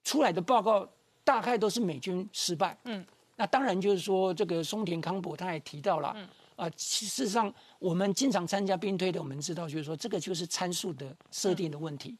[0.04, 0.86] 出来的报告，
[1.26, 2.78] 大概都是美军失败。
[2.84, 3.04] 嗯，
[3.34, 12.16] 那当然就是说，这个松田康博他也提到了，嗯啊，事实上我们经常参加兵推的，我们知道就是说，这个就是参数的设定的问题。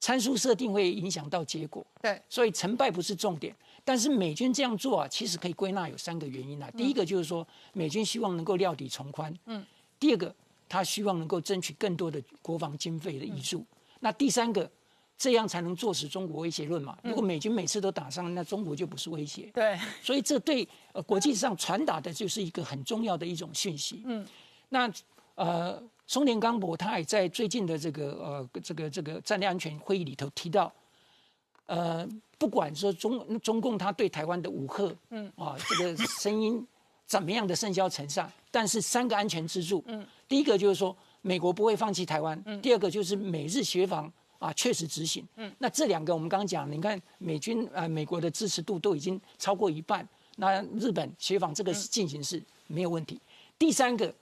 [0.00, 3.56] 参数设定会影响到结果，对，所以成败不是重点。
[3.82, 6.70] 但是美军这样做啊，其实可以归纳有三个原因啊。
[6.76, 9.64] 第一个就是说，美军希望能够料敌从宽，嗯。
[9.98, 10.34] 第二个，
[10.68, 13.64] 他希望能够争取更多的国防经费的益助。
[14.00, 14.70] 那第三个，
[15.16, 16.98] 这样才能坐实中国威胁论嘛。
[17.02, 19.50] 如果美军每次都打上，那中国就不是威胁。
[19.54, 19.78] 对。
[20.02, 24.02] 所以这对呃国际上传达的就是一个很重要的一种讯息。
[24.04, 24.26] 嗯。
[24.68, 24.90] 那
[25.34, 25.82] 呃。
[26.06, 30.70] 松田刚博他也在最近的这个呃这个这个战略安全会议里头提到，
[31.64, 32.06] 呃，
[32.36, 36.62] 不管说中中共他对台湾的武吓，嗯啊这个声音
[37.06, 44.12] 怎么样的甚嚣尘上，但是三个安全支柱，嗯，第一个就是说美国不会放弃台湾，嗯，第二个就是美日协防
[44.44, 53.20] 啊确实执行，嗯，那这两个我们刚刚讲，你看美军啊美国的支持度都已经超过一半，那日本协防这个进行是没有问题，
[53.58, 54.14] 第三个。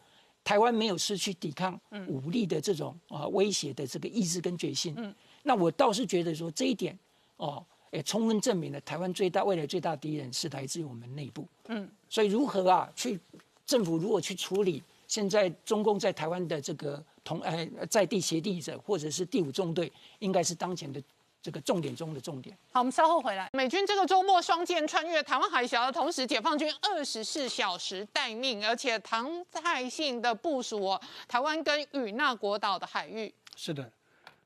[0.44, 4.92] 台湾没有失去抵抗武力的这种啊威胁的这个意志跟决心。
[4.96, 5.14] 嗯，
[5.44, 6.98] 那我倒是觉得说这一点
[7.36, 11.46] 哦，也充分证明了台湾最大未来最大敌人是来自于我们内部。
[11.68, 13.20] 嗯，所以如何啊去
[13.64, 21.02] 政府如果去处理现在中共在台湾的这个同呃在地协地者或者是第五纵队，应该是当前的。
[21.44, 22.56] 这个重点中的重点。
[22.70, 23.50] 好，我们稍后回来。
[23.52, 33.34] 美军这个周末双舰穿越台湾海峡的同时，解放军二十四小时待命，而且常态性的部署哦台湾跟与那国岛的海域。
[33.56, 33.90] 是的，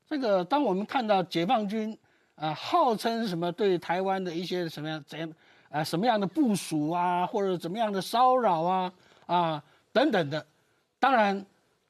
[0.09, 1.95] 这个当我们看到解放军
[2.35, 5.31] 啊，号称什么对台湾的一些什么样怎样
[5.69, 8.93] 啊什么样的部署啊，或者怎么样的骚扰啊
[9.27, 9.63] 啊
[9.93, 10.47] 等等的，
[10.99, 11.45] 当然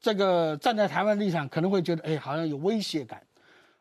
[0.07, 3.21] 这个站在台湾立场可能会觉得哎，好像有威胁感。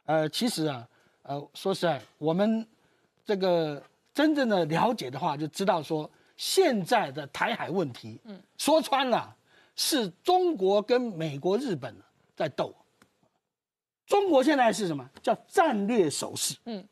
[0.06, 0.88] 呃，其实啊。
[1.22, 2.68] 呃，说实在，我们
[3.24, 9.36] 这个真正的了解的话，就知道说现在的台海问题，嗯，说穿了
[9.76, 11.96] 是中国跟美国、日本
[12.36, 12.74] 在斗。
[14.08, 16.56] 中国现在是什么叫战略守势？
[16.66, 16.84] 嗯，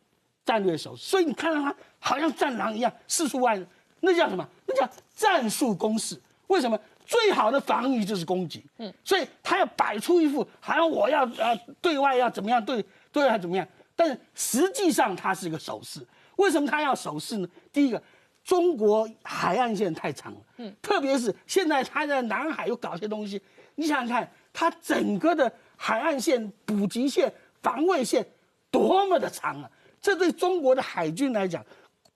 [0.46, 1.04] 战略守势。
[1.04, 3.60] 所以你看到他好像战狼一样四处外，
[4.00, 4.48] 那叫什么？
[4.68, 6.20] 那叫战术攻势。
[6.48, 6.80] 为什么？
[7.14, 8.66] 最好的防御就是攻击。
[8.80, 13.68] 嗯，所以他要摆出一副好像我要呃对外要怎么样对对外怎么样。
[13.96, 16.04] 但实际上它是一个守势，
[16.38, 17.48] 为什么他要守势呢？
[17.72, 18.02] 第一个，
[18.44, 23.40] 中国海岸线太长了，嗯，特别是现在他在南海又搞些东西，
[23.76, 28.26] 你想想看，他整个的海岸线、补给线、防卫线
[28.72, 29.70] 多么的长啊！
[30.02, 31.64] 这对中国的海军来讲，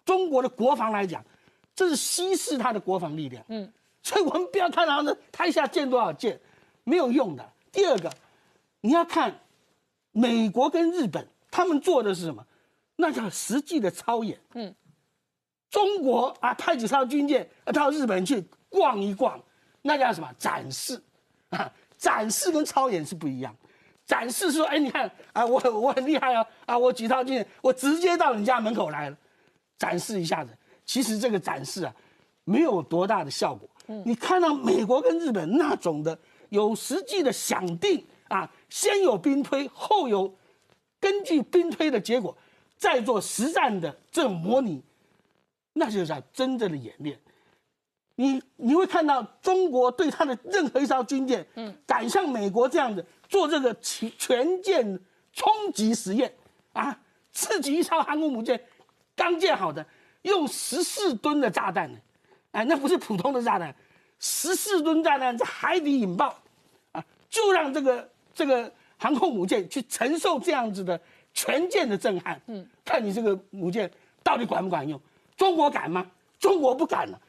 [0.04, 1.24] 中国的国防来讲，
[1.76, 3.72] 这是稀释他的国防力量，嗯，
[4.08, 6.40] 所以我们不要看他呢，他一下建多少舰，
[6.86, 7.52] 没有用的。
[7.74, 8.10] 第二个，
[8.80, 9.38] 你要看
[10.14, 11.28] 美国跟日本。
[11.52, 12.46] 他们做的是什么？
[12.96, 14.40] 那叫实际的操演。
[14.54, 14.74] 嗯，
[15.70, 19.38] 中国啊，派几艘军舰到日本去逛一逛，
[19.82, 21.02] 那叫什么展示？
[21.50, 23.54] 啊， 展示跟操演是不一样。
[24.06, 29.18] 展示说，哎，你看啊，我我很厉害啊，啊，我几套军舰，我直接到你家门口来了。
[29.78, 30.56] 展示一下子。
[30.86, 31.94] 其实这个展示啊，
[32.46, 33.68] 没有多大的效果。
[34.06, 36.18] 你看到美国跟日本那种的
[36.50, 40.36] 有实际的想定啊，先有兵推，后有
[41.00, 42.38] 根据兵推的结果
[42.78, 44.84] 再做实战的这种模拟，
[45.74, 47.18] 那就叫真正的演练。
[48.16, 55.00] 你你会看到中国对他的任何一艘军舰，嗯，敢像美国这样子做这个全全舰
[55.32, 56.34] 冲击实验
[56.74, 57.00] 啊，
[57.32, 58.60] 自己一艘航空母舰
[59.16, 59.86] 刚建好的，
[60.24, 62.00] 用十四吨的炸弹呢，
[62.58, 63.74] 哎，那不是普通的炸弹，
[64.18, 66.36] 十四吨炸弹在海底引爆，
[66.92, 71.00] 啊，就让这个这个航空母舰去承受这样子的
[71.36, 73.90] 全舰的震撼，嗯，看你这个母舰
[74.24, 75.00] 到底管不管用？
[75.36, 76.04] 中国敢吗？
[76.40, 77.22] 中国不敢了。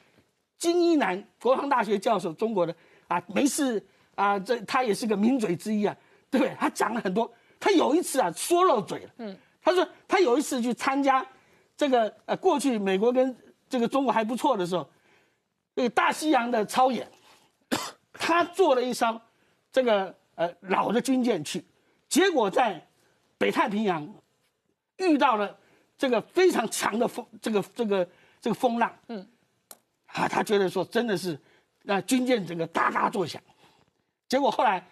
[0.56, 2.74] 金一南，国防大学教授，中国的
[3.06, 5.94] 啊，没事啊，这他也是个名嘴之一啊，
[6.30, 6.56] 对不对？
[6.58, 11.22] 他讲了很多，他有一次啊说漏嘴了，嗯，他说他有一次去参加
[11.76, 13.36] 这个呃，过去美国跟
[13.68, 14.88] 这个中国还不错的时候，
[15.78, 17.08] 这个大西洋的操演，
[18.12, 19.20] 他坐了一艘
[19.70, 21.64] 这个呃老的军舰去，
[22.08, 22.84] 结果在
[23.38, 24.12] 北太平洋
[24.96, 25.56] 遇到了
[25.96, 28.08] 这个非常强的风，这个这个
[28.40, 29.24] 这个风浪，嗯。
[30.06, 31.38] 啊，他觉得说真的是，
[31.84, 33.40] 那军舰整个哒哒作响，
[34.28, 34.84] 结果后来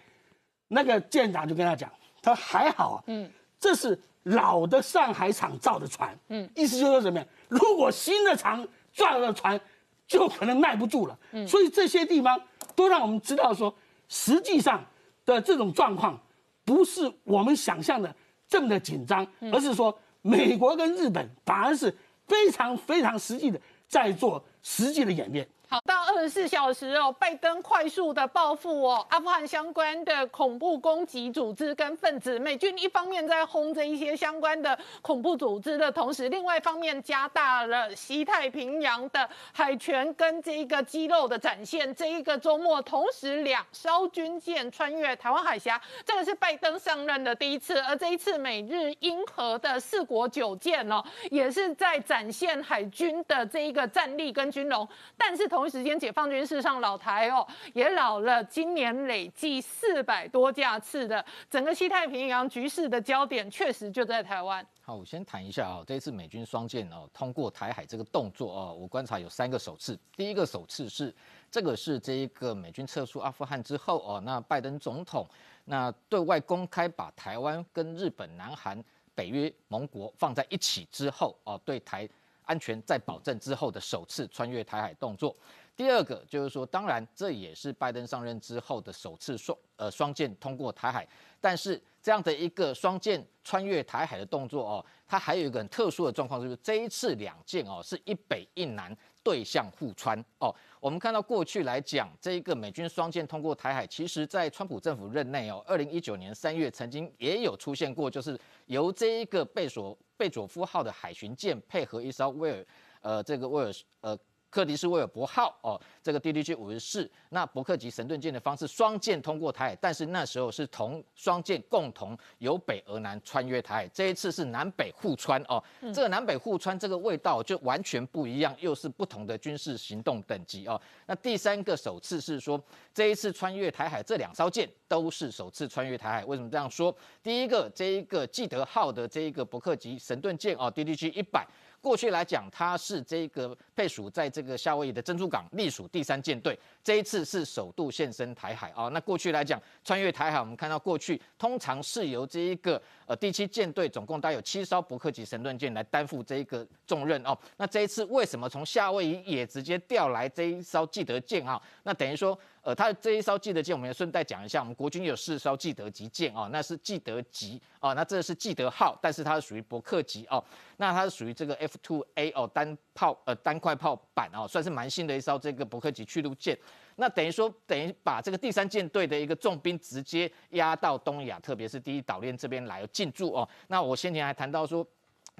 [0.69, 3.29] 那个舰长就跟他讲，他说还好啊，嗯，
[3.59, 7.25] 这是老的上海厂造的船，嗯，意思就是什么呀？
[7.49, 9.59] 如果新的厂造的船，
[10.07, 12.39] 就可能耐不住了，嗯，所以这些地方
[12.75, 13.73] 都让我们知道说，
[14.07, 14.83] 实际上
[15.25, 16.19] 的这种状况
[16.63, 18.15] 不是我们想象的
[18.47, 21.95] 这么的紧张，而是说美国跟日本反而是
[22.25, 24.43] 非常非常实际的在做。
[24.69, 25.47] 实际的演练。
[25.69, 41.93] 好，到二十四小时哦，拜登快速的报复哦，阿富汗相关的恐怖攻击组织跟分子，美军一方面在轰这一些相关的恐怖组织的同时，另外一方面加大了西太平洋的海权跟这一个肌肉的展现。
[41.93, 54.87] 这一个周末，同时两艘军舰穿越台湾海峡，这个是拜登上任的第一次，而这一次美日英荷的四国九舰哦，也是在展现海军的这一个战力跟军容，
[55.17, 55.56] 但是同。
[55.57, 57.43] 同一时间，解放军事上老台哦，
[57.73, 58.43] 也老了。
[58.43, 64.63] 今年累计四百多架次的整个西太平洋局势的焦点，确实就在台湾。
[64.83, 69.97] 好，我先谈一下啊，这一次美军双舰哦通过台海这个动作哦，我观察有三个首次。
[70.15, 71.11] 第一个首次是
[71.49, 75.27] 这个是这一个美军撤出阿富汗之后哦，那拜登总统
[75.65, 78.79] 那对外公开把台湾跟日本、南韩、
[79.15, 82.07] 北约盟国放在一起之后哦，对台。
[82.47, 85.35] 安全在保证之后的首次穿越台海动作。
[85.75, 91.07] 第二个就是说，当然这也是拜登上任之后的首次双呃双舰通过台海。
[91.39, 100.51] 但是这样的一个双舰穿越台海的动作哦，它还有一个很特殊的状况，就是这一次两舰哦是一北一南对向互穿哦。
[100.79, 112.65] 我们看到过去来讲，这一个美军双舰通过台海，其实在川普政府任内哦，二零一九年三月曾经也有出现过，就是由这一个贝索贝佐夫号的海巡舰配合一艘威尔
[113.01, 114.17] 呃这个威尔呃。
[114.57, 130.81] 克迪斯威尔伯号哦，这个 DDG 五十四，那伯克级神盾舰的方式双舰通过台海，但是那时候是同双舰共同由北而南穿越台海，这一次是南北互穿哦，这个南北互穿这个味道就完全不一样，又是不同的军事行动等级哦。
[131.05, 132.59] 那第三个首次是说，
[132.91, 136.91] 这一次穿越台海这两艘舰都是首次穿越台海，为什么这样说？
[137.21, 141.45] 第一个这一个记得号的这一个伯克级神盾舰哦，DDG 一百。
[141.87, 146.59] 过去来讲，它是这个配属在这个夏威夷的珍珠港隶属第三舰队。
[146.87, 148.87] 这一次是首度现身台海啊。
[148.93, 157.37] 那过去来讲，穿越台海，我们看到过去通常是由这一个呃第七舰队，总共带有七艘伯克级神盾舰来担负这一个重任哦。
[157.57, 161.61] 那这一次为什么从夏威夷也直接调来这一艘记得舰啊？
[161.83, 162.39] 那等于说。
[162.63, 170.43] 呃，它这一艘记得舰，我们也顺带讲一下，我们国军有四艘记得级舰啊，那是记得级啊，那这是记得号，但是它是属于伯克级哦，
[170.75, 176.57] 那它是属于这个 F2A 哦，单炮呃单块炮板哦，算是蛮新的一艘这个伯克级驱逐舰，
[176.95, 184.83] 那等于说等于把这个第三舰队的一个重兵直接压到东亚，特别是第一岛链这边来进驻哦，那我先前还谈到说。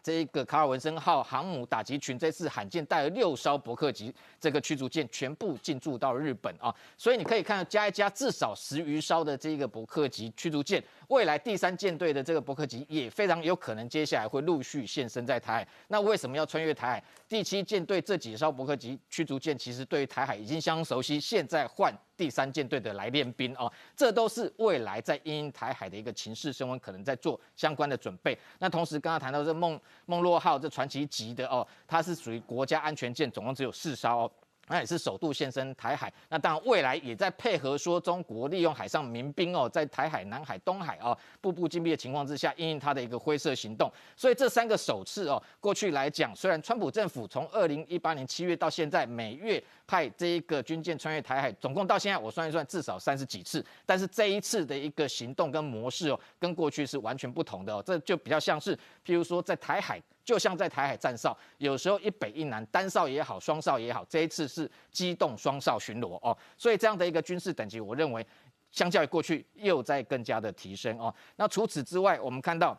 [0.08, 15.68] 这一个卡尔文森号航母打击群这次罕见带了六艘伯克级这个驱逐舰全部进驻到日本啊，所以你可以看到加一加至少十余艘的这个伯克级驱逐舰，未来第三舰队的这个伯克级也非常有可能接下来会陆续现身在台海。
[15.89, 17.03] 那为什么要穿越台海？
[17.28, 21.93] 第七舰队这几艘伯克级驱逐舰其实对于台海已经相当熟悉，现在换。
[22.18, 28.38] 第三舰队的来练兵哦，这都是未来在因台海的一个情势升温，可能在做相关的准备。
[28.57, 34.32] 那同时刚刚谈到这梦梦洛号这传奇级的哦，它是属于国家安全舰，总共只有四艘哦。
[34.68, 43.91] 那也是首度现身台海，那当然未来也在配合说中国利用海上民兵哦，在台海、南海、东海哦，步步紧逼的情况之下，应应它的一个灰色行动。
[44.15, 53.65] 所以这三个首次哦，过去来讲，虽然川普政府从二零一八年七月到现在，每月派这一个军舰穿越台海，总共到现在我算一算，至少三十几次。
[53.86, 60.01] 但是这一次的一个行动跟模式哦，跟过去是完全不同的哦，这就比较像是，譬如说在台海。
[60.28, 68.28] 就像在台海站哨，有时候一北一南，单哨也好，双哨也好，这一次是机动双哨巡逻哦，所以这样的一个军事等级，我认为
[68.69, 71.15] 相较于过去又在更加的提升哦。
[71.38, 72.78] 那除此之外，我们看到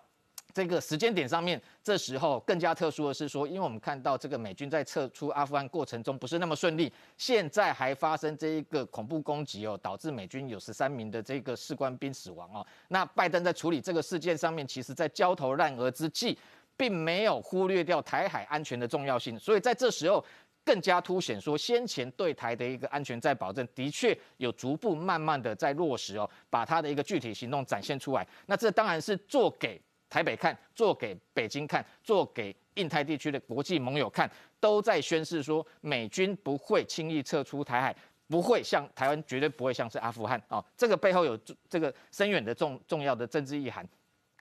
[0.53, 12.67] 这个时间点上面，这时候更加特殊的是说，因为我们看到这个美军在撤出阿富汗过程中不是那么顺利，现在还发生这一个恐怖攻击哦，导致美军有十三名的这个士官兵死亡哦。
[12.89, 16.39] 那拜登在处理这个事件上面，其实在焦头烂额之际。
[16.79, 20.25] 并没有忽略掉台海安全的重要性，所以在这时候
[20.65, 28.27] 更加凸显说，先前对台的一个安全再保证，的确有逐步慢慢的在落实哦，把它的一个具体行动展现出来。
[28.47, 37.97] 那这当然是做给台北看，做给北京看，做给印太地区的国际盟友看，都在宣示说，美军不会轻易撤出台海，
[38.29, 40.65] 不会像台湾，绝对不会像是阿富汗哦。
[40.77, 41.37] 这个背后有
[41.69, 43.87] 这个深远的重重要的政治意涵。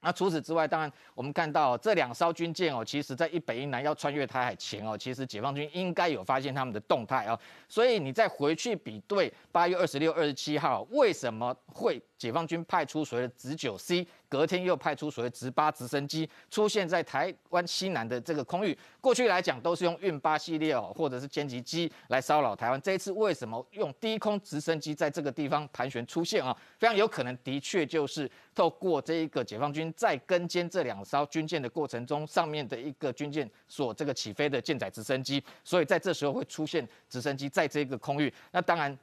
[0.08, 7.38] 那除此之外，当然我们看到这两艘军舰哦，其实在一北一南要穿越台海前哦，其实解放军应该有发现他们的动态哦，
[7.68, 14.08] 所以你再回去比对八月二十六、二十七号，为什么会解放军派出所谓的直九 C？
[14.30, 18.78] 隔天又派出所谓直八直升机出现在台湾西南的这个空域。
[19.00, 22.82] 过去来讲都是用运八系列哦，或者是歼击机来骚扰台湾。
[22.82, 26.56] 这一次为什么用低空直升机在这个地方盘旋出现啊？
[26.78, 38.34] 非常有可能的确就是透过这一个解放军在跟歼这两艘军舰的过程中，上面的一个军舰所这个起飞的舰载直升机，所以在这时候会出现直升机在这个空域。
[38.52, 38.98] 那当然，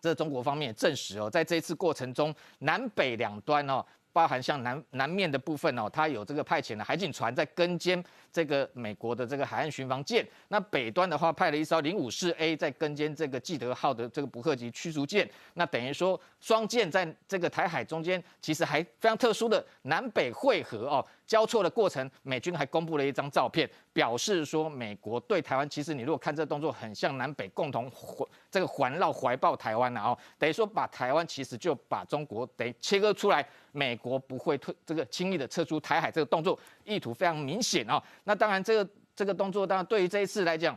[0.00, 3.84] 这中国方面也证实哦，在这一次过程中，南北两端哦。
[4.14, 8.02] 包含像南南面的部分哦，它有这个派遣的海警船在跟监
[8.32, 10.26] 这个美国的这个海岸巡防舰。
[10.48, 15.28] 那北端的话，派了一艘零五四 A 在跟监这个记德号的这个捕克级驱逐舰。
[15.54, 21.04] 那等于说双舰在这个台海中间，其实还非常特殊的南北汇合哦。
[21.26, 38.02] 交错的过程，美军还公布了一张照片，表示说美国对台湾，其实你如果看这动作，很像南北共同环这个环绕怀抱台湾了哦，等于说把台湾其实就把中国等于切割出来，美国不会退这个轻易的撤出台海这个动作，意图非常明显哦。
[38.24, 40.76] 那当然这个这个动作，当然对于这一次来讲，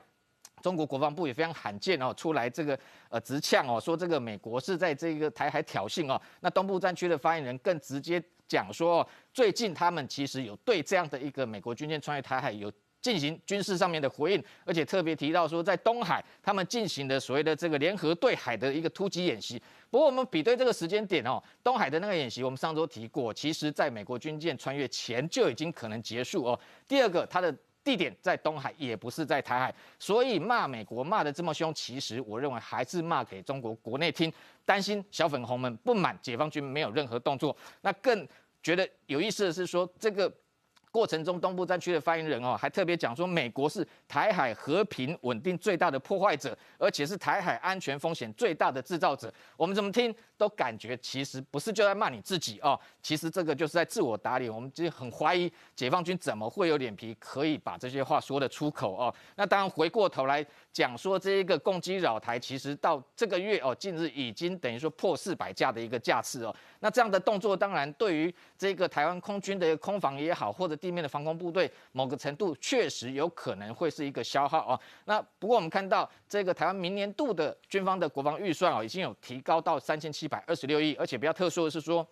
[0.61, 2.79] 中国国防部也非常罕见哦，出来这个
[3.09, 6.21] 呃直呛哦，说这个美国是在这个台海挑衅哦。
[6.39, 8.23] 那东部战区的发言人更直接。
[8.47, 19.61] 讲说，最近他们其实有对这样的一个美国军舰穿越台海有进行军事上面的回应，而且特别提到说，在东海他们进行的所谓的这个联合对海的一个突击演习。
[19.89, 26.59] 不过我们比对这个时间点哦，东海的那个演习，我们上周提过，其实在美国军舰穿越前就已经可能结束哦。
[26.87, 27.55] 第二个，它的
[27.87, 34.29] 地点在东海，也不是在台海，所以骂美国骂得这么凶，其实我认为还是骂给中国国内听，
[34.65, 38.27] 担心小粉红们不满解放军没有任何动作，那更
[38.61, 40.29] 觉得有意思的是说这个。
[40.91, 49.31] 过程中，东部战区的发言人哦，还特别讲说，美国是台海和平稳定最大的破坏者，而且是台海安全风险最大的制造者。
[49.55, 54.51] 我们怎么听都感觉其实不是就在骂你自己哦，其实这个就是在自我打脸。
[54.51, 59.13] 我们就很怀疑解放军怎么会有脸皮可以把这些话说得出口哦。
[59.35, 66.55] 那当然回过头来讲说，这一个攻击扰台，其实到这个月哦，近日已经等于说破四百架的一个架次哦。
[66.79, 74.79] 那这样的动作，当然对于这个台湾空军的空防也好，或者地面的防空部队，某个程度确实有可能会是一个消耗啊。
[75.05, 82.07] 那不过我们看到这个台湾明年度的军方的国防预算哦，已经有提高到三千七百二十六亿，而且比较特殊的是说，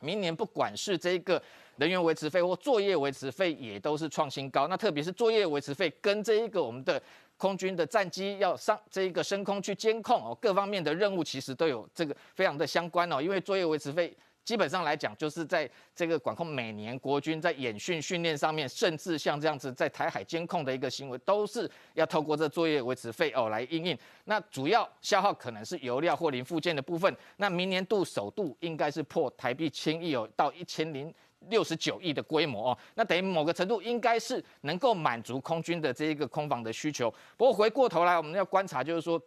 [0.00, 1.42] 明年不管是这个
[1.76, 4.68] 人员维持费或作业维持费，也都是创新高。
[4.68, 7.02] 那特别是作业维持费跟这一个我们的。
[7.40, 13.18] 空军的战机要上这一个升空去监控哦，各方面的任务其实都有这个非常的相关哦。
[13.18, 14.14] 因为作业维持费
[14.44, 23.98] 基本上来讲，就是在这个管控每年国军在演训训练上面，甚至像这样子在台海监控的一个行为，都是要透过这作业维持费哦来应应。
[24.24, 27.14] 那主要消耗可能是油料或零附件的部分。
[27.36, 31.12] 那明年度首度应该是破台币千亿哦，到一千零。
[31.48, 37.10] 六十九亿的规模哦，那等于某个程度应该是能够满足空军的这一个空防的需求。
[37.34, 39.18] 不过回过头来，我们要观察，就是说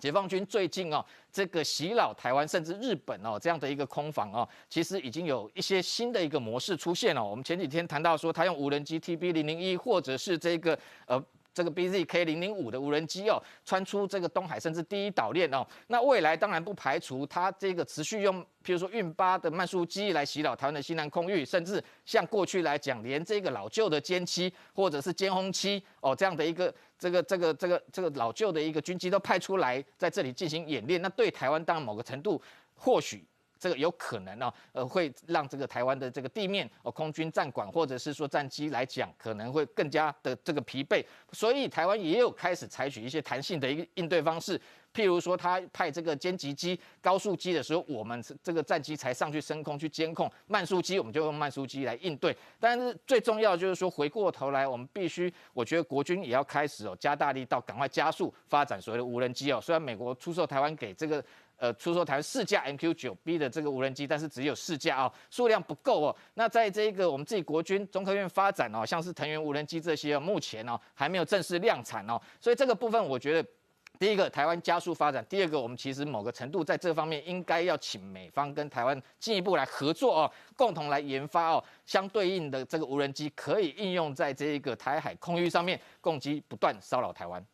[0.00, 7.24] 解放军最近哦，这个袭扰台湾，甚至日本哦，这样的一个空防哦，其实已经有一些新的一个模式出现了。
[7.24, 11.22] 我们前几天谈到说，他用无人机 TB 零零一，或者是这个呃。
[11.58, 15.66] 这个 BZK 零零五的无人机哦，穿出这个东海，甚至第一岛链哦。
[15.88, 31.02] 那未来当然不排除它这个持续用，譬如说运八的慢速机来袭扰台湾的西南空域，甚至像过去来讲，连这个老旧的歼七或者是歼轰七哦这样的一个这个这个这个这个老旧的一个军机都派出来在这里进行演练。
[31.02, 32.40] 那对台湾当然某个程度
[32.76, 33.24] 或许。
[33.58, 44.60] 这个有可能呢，呃，会让这个台湾的这个地面哦空军战管或者是说战机来讲，可能会更加的这个疲惫，所以台湾也有开始采取一些弹性的一个应对方式，
[44.94, 52.36] 譬如说他派这个歼击机、高速机的时候，我们这个战机才上去升空去监控；慢速机我们就用慢速机来应对。
[52.60, 59.60] 但是最重要就是说，回过头来，我们必须，我觉得国军也要开始哦加大力道，赶快加速发展所谓的无人机哦。
[59.60, 61.24] 虽然美国出售台湾给这个。
[61.58, 66.16] 呃，出售台湾四架 MQ 九 B 的这个无人机，但是只有四架哦，数量不够哦。
[66.34, 72.20] 那在这个我们自己国军中科院发展哦，像是藤原无人机这些，目前哦还没有正式量产哦。
[72.40, 73.48] 所以这个部分，我觉得
[73.98, 87.44] 第一个台湾加速发展，第二个我们其实某个程度在这方面应该要请美方跟台湾进一步来合作哦，共同来研发哦相对应的这个无人机，可以应用在这一个台海空域上面，攻击不断骚扰台湾。